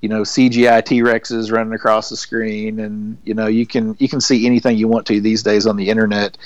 you 0.00 0.08
know, 0.08 0.22
CGI 0.22 0.84
T 0.84 1.00
Rexes 1.02 1.50
running 1.50 1.72
across 1.72 2.08
the 2.10 2.16
screen, 2.16 2.78
and 2.80 3.18
you 3.24 3.34
know, 3.34 3.46
you 3.46 3.66
can 3.66 3.96
you 3.98 4.08
can 4.08 4.20
see 4.20 4.46
anything 4.46 4.76
you 4.76 4.88
want 4.88 5.06
to 5.06 5.20
these 5.20 5.42
days 5.42 5.66
on 5.66 5.76
the 5.76 5.88
internet. 5.88 6.36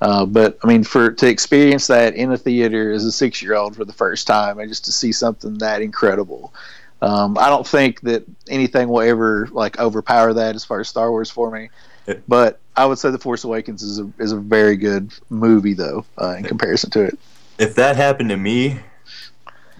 Uh, 0.00 0.26
but 0.26 0.58
I 0.64 0.66
mean, 0.66 0.82
for 0.84 1.12
to 1.12 1.28
experience 1.28 1.86
that 1.88 2.14
in 2.14 2.32
a 2.32 2.38
theater 2.38 2.92
as 2.92 3.04
a 3.04 3.12
six 3.12 3.40
year 3.42 3.54
old 3.54 3.76
for 3.76 3.84
the 3.84 3.92
first 3.92 4.26
time, 4.26 4.58
and 4.58 4.68
just 4.68 4.84
to 4.86 4.92
see 4.92 5.12
something 5.12 5.58
that 5.58 5.82
incredible. 5.82 6.52
Um, 7.00 7.36
I 7.36 7.48
don't 7.48 7.66
think 7.66 8.00
that 8.02 8.24
anything 8.48 8.88
will 8.88 9.00
ever 9.00 9.48
like 9.50 9.78
overpower 9.80 10.32
that 10.34 10.54
as 10.54 10.64
far 10.64 10.80
as 10.80 10.88
Star 10.88 11.10
Wars 11.10 11.30
for 11.30 11.50
me. 11.50 11.70
It- 12.06 12.22
But 12.28 12.60
I 12.76 12.86
would 12.86 12.98
say 12.98 13.10
The 13.10 13.18
Force 13.18 13.44
Awakens 13.44 13.82
is 13.82 13.98
a 13.98 14.08
is 14.18 14.32
a 14.32 14.36
very 14.38 14.76
good 14.76 15.12
movie 15.28 15.74
though 15.74 16.04
uh, 16.20 16.36
in 16.38 16.44
comparison 16.44 16.90
to 16.92 17.02
it. 17.04 17.18
If 17.58 17.74
that 17.74 17.96
happened 17.96 18.30
to 18.30 18.36
me, 18.36 18.78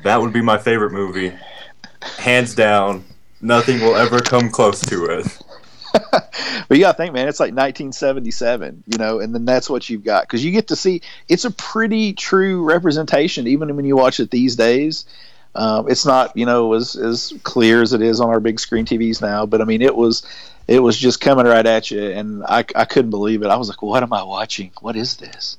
that 0.02 0.20
would 0.20 0.32
be 0.32 0.42
my 0.42 0.58
favorite 0.58 0.92
movie, 0.92 1.32
hands 2.18 2.54
down. 2.54 3.04
Nothing 3.42 3.81
will 3.81 3.96
ever 3.96 4.20
come 4.20 4.48
close 4.48 4.81
to 4.87 5.05
it. 5.07 5.38
But 6.68 6.78
you 6.78 6.85
got 6.85 6.92
to 6.92 6.96
think, 6.96 7.12
man, 7.12 7.28
it's 7.28 7.38
like 7.38 7.48
1977, 7.48 8.85
you 8.87 8.96
know, 8.96 9.20
and 9.20 9.35
then 9.35 9.44
that's 9.44 9.68
what 9.68 9.90
you've 9.90 10.05
got 10.05 10.22
because 10.22 10.42
you 10.42 10.52
get 10.52 10.68
to 10.68 10.76
see 10.76 11.02
it's 11.28 11.44
a 11.44 11.50
pretty 11.50 12.14
true 12.14 12.64
representation, 12.64 13.46
even 13.46 13.76
when 13.76 13.85
you 13.85 13.94
watch 13.94 14.20
it 14.20 14.31
these 14.31 14.57
days. 14.57 15.05
Um, 15.55 15.90
it's 15.90 16.07
not, 16.07 16.35
you 16.35 16.46
know, 16.46 16.72
as 16.72 16.96
as 16.96 17.35
clear 17.42 17.83
as 17.83 17.92
it 17.92 18.00
is 18.00 18.20
on 18.22 18.31
our 18.31 18.40
big 18.40 18.59
screen 18.59 18.87
TVs 18.87 19.20
now, 19.20 19.44
but 19.44 19.61
I 19.61 19.64
mean, 19.64 19.83
it 19.83 19.94
was 19.94 20.26
it 20.66 20.81
was 20.81 20.96
just 20.96 21.20
coming 21.20 21.44
right 21.44 21.66
at 21.66 21.90
you, 21.90 22.02
and 22.02 22.42
I 22.44 22.64
I 22.74 22.87
couldn't 22.87 23.11
believe 23.11 23.42
it. 23.42 23.48
I 23.48 23.57
was 23.57 23.68
like, 23.68 23.83
what 23.83 24.02
am 24.02 24.14
I 24.14 24.22
watching? 24.22 24.70
What 24.81 24.96
is 24.96 25.16
this? 25.16 25.59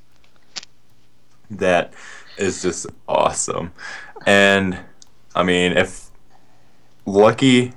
That 1.51 1.93
is 2.37 2.63
just 2.63 2.87
awesome. 3.07 3.71
And 4.25 4.79
I 5.35 5.43
mean, 5.43 5.73
if 5.73 6.09
lucky 7.05 7.73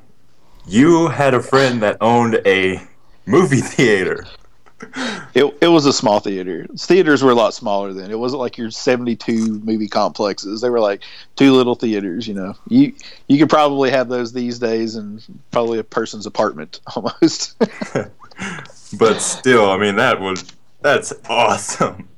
you 0.66 1.08
had 1.08 1.34
a 1.34 1.40
friend 1.40 1.82
that 1.82 1.96
owned 2.00 2.40
a 2.46 2.80
movie 3.24 3.60
theater. 3.60 4.26
It, 5.34 5.56
it 5.62 5.68
was 5.68 5.86
a 5.86 5.92
small 5.92 6.20
theater. 6.20 6.66
Theaters 6.76 7.22
were 7.22 7.30
a 7.30 7.34
lot 7.34 7.54
smaller 7.54 7.94
then. 7.94 8.10
It 8.10 8.18
wasn't 8.18 8.40
like 8.40 8.58
your 8.58 8.70
72 8.70 9.60
movie 9.60 9.88
complexes. 9.88 10.60
They 10.60 10.68
were 10.68 10.80
like 10.80 11.02
two 11.34 11.52
little 11.52 11.76
theaters, 11.76 12.28
you 12.28 12.34
know. 12.34 12.54
You 12.68 12.92
you 13.26 13.38
could 13.38 13.48
probably 13.48 13.90
have 13.90 14.08
those 14.08 14.34
these 14.34 14.58
days 14.58 14.96
in 14.96 15.22
probably 15.50 15.78
a 15.78 15.84
person's 15.84 16.26
apartment 16.26 16.80
almost. 16.94 17.56
But 18.98 19.20
still, 19.20 19.70
I 19.70 19.78
mean 19.78 19.96
that 19.96 20.20
was 20.20 20.44
that's 20.80 21.12
awesome. 21.28 22.08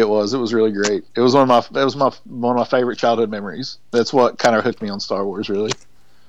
It 0.00 0.08
was. 0.08 0.34
It 0.34 0.38
was 0.38 0.52
really 0.52 0.72
great. 0.72 1.04
It 1.14 1.20
was 1.20 1.34
one 1.34 1.42
of 1.42 1.48
my 1.48 1.60
that 1.78 1.84
was 1.84 1.96
my 1.96 2.10
one 2.24 2.56
of 2.56 2.60
my 2.60 2.78
favorite 2.78 2.98
childhood 2.98 3.30
memories. 3.30 3.78
That's 3.92 4.12
what 4.12 4.38
kind 4.38 4.56
of 4.56 4.64
hooked 4.64 4.82
me 4.82 4.88
on 4.88 4.98
Star 5.00 5.24
Wars 5.24 5.48
really. 5.48 5.70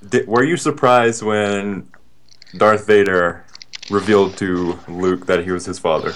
Did, 0.08 0.28
were 0.28 0.44
you 0.44 0.58
surprised 0.58 1.24
when 1.24 1.88
Darth 2.58 2.86
Vader 2.86 3.44
revealed 3.90 4.38
to 4.38 4.80
Luke 4.88 5.26
that 5.26 5.44
he 5.44 5.52
was 5.52 5.66
his 5.66 5.80
father? 5.80 6.14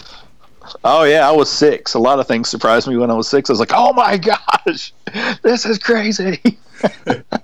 Oh 0.84 1.04
yeah, 1.04 1.28
I 1.28 1.32
was 1.32 1.52
6. 1.52 1.94
A 1.94 2.00
lot 2.00 2.20
of 2.20 2.28
things 2.28 2.50
surprised 2.50 2.88
me 2.88 2.98
when 2.98 3.12
I 3.12 3.14
was 3.14 3.28
6. 3.28 3.50
I 3.50 3.54
was 3.54 3.60
like, 3.60 3.72
"Oh 3.74 3.94
my 3.94 4.18
gosh. 4.66 4.94
This 5.42 5.66
is 5.66 5.80
crazy." 5.80 6.42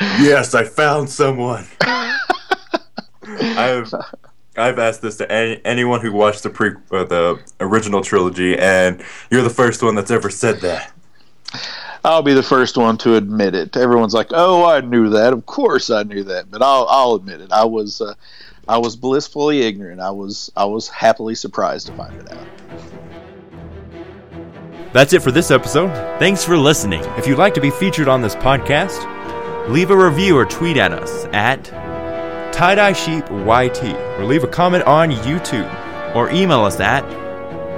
Yes, 0.00 0.54
I 0.54 0.64
found 0.64 1.10
someone. 1.10 1.66
I've 3.22 3.92
I've 4.60 4.78
asked 4.78 5.02
this 5.02 5.16
to 5.18 5.30
any, 5.30 5.60
anyone 5.64 6.00
who 6.00 6.12
watched 6.12 6.42
the 6.42 6.50
pre 6.50 6.70
uh, 6.90 7.04
the 7.04 7.40
original 7.60 8.02
trilogy, 8.02 8.58
and 8.58 9.02
you're 9.30 9.42
the 9.42 9.50
first 9.50 9.82
one 9.82 9.94
that's 9.94 10.10
ever 10.10 10.30
said 10.30 10.60
that. 10.60 10.92
I'll 12.04 12.22
be 12.22 12.32
the 12.32 12.42
first 12.42 12.76
one 12.78 12.96
to 12.98 13.16
admit 13.16 13.54
it. 13.54 13.76
Everyone's 13.76 14.14
like, 14.14 14.28
"Oh, 14.30 14.64
I 14.64 14.80
knew 14.80 15.10
that. 15.10 15.32
Of 15.32 15.46
course, 15.46 15.90
I 15.90 16.02
knew 16.02 16.24
that." 16.24 16.50
But 16.50 16.62
I'll, 16.62 16.86
I'll 16.88 17.14
admit 17.14 17.40
it. 17.40 17.52
I 17.52 17.64
was, 17.64 18.00
uh, 18.00 18.14
I 18.68 18.78
was 18.78 18.96
blissfully 18.96 19.62
ignorant. 19.62 20.00
I 20.00 20.10
was, 20.10 20.50
I 20.56 20.64
was 20.64 20.88
happily 20.88 21.34
surprised 21.34 21.88
to 21.88 21.92
find 21.94 22.18
it 22.20 22.32
out. 22.32 22.46
That's 24.92 25.12
it 25.12 25.22
for 25.22 25.30
this 25.30 25.50
episode. 25.50 25.90
Thanks 26.18 26.44
for 26.44 26.56
listening. 26.56 27.02
If 27.16 27.26
you'd 27.26 27.38
like 27.38 27.54
to 27.54 27.60
be 27.60 27.70
featured 27.70 28.08
on 28.08 28.22
this 28.22 28.34
podcast, 28.34 29.68
leave 29.68 29.90
a 29.90 29.96
review 29.96 30.36
or 30.36 30.44
tweet 30.44 30.76
at 30.76 30.92
us 30.92 31.26
at 31.32 31.70
Tie 32.60 32.74
Dye 32.74 32.92
Sheep 32.92 33.24
YT 33.24 33.82
or 34.18 34.26
leave 34.26 34.44
a 34.44 34.46
comment 34.46 34.84
on 34.84 35.10
YouTube. 35.10 36.14
Or 36.14 36.28
email 36.28 36.60
us 36.62 36.78
at 36.78 37.02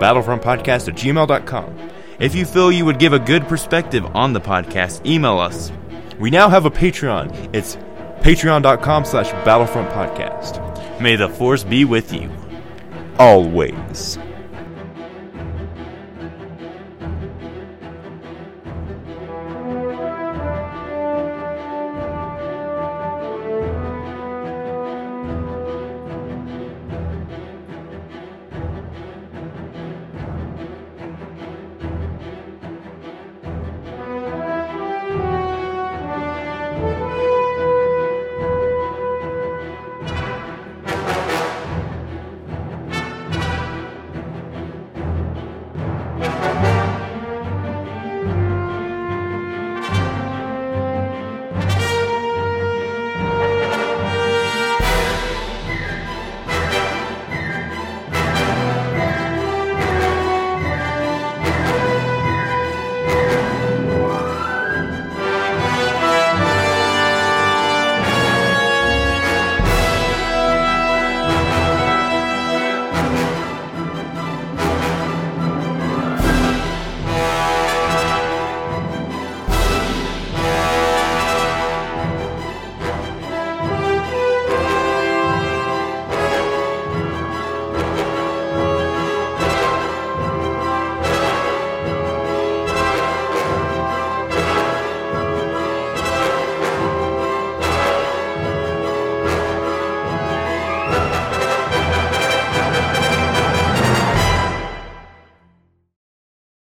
Battlefrontpodcast 0.00 0.88
at 0.88 0.96
gmail.com. 0.96 1.90
if 2.18 2.34
you 2.34 2.44
feel 2.44 2.72
you 2.72 2.84
would 2.84 2.98
give 2.98 3.12
a 3.12 3.18
good 3.20 3.44
perspective 3.44 4.04
on 4.06 4.32
the 4.32 4.40
podcast, 4.40 5.06
email 5.06 5.38
us. 5.38 5.70
We 6.18 6.30
now 6.30 6.48
have 6.48 6.66
a 6.66 6.70
Patreon. 6.72 7.54
It's 7.54 7.76
patreon.com 8.22 9.04
slash 9.04 9.30
Battlefront 9.44 9.88
Podcast. 9.90 11.00
May 11.00 11.14
the 11.14 11.28
force 11.28 11.62
be 11.62 11.84
with 11.84 12.12
you. 12.12 12.28
Always. 13.20 14.18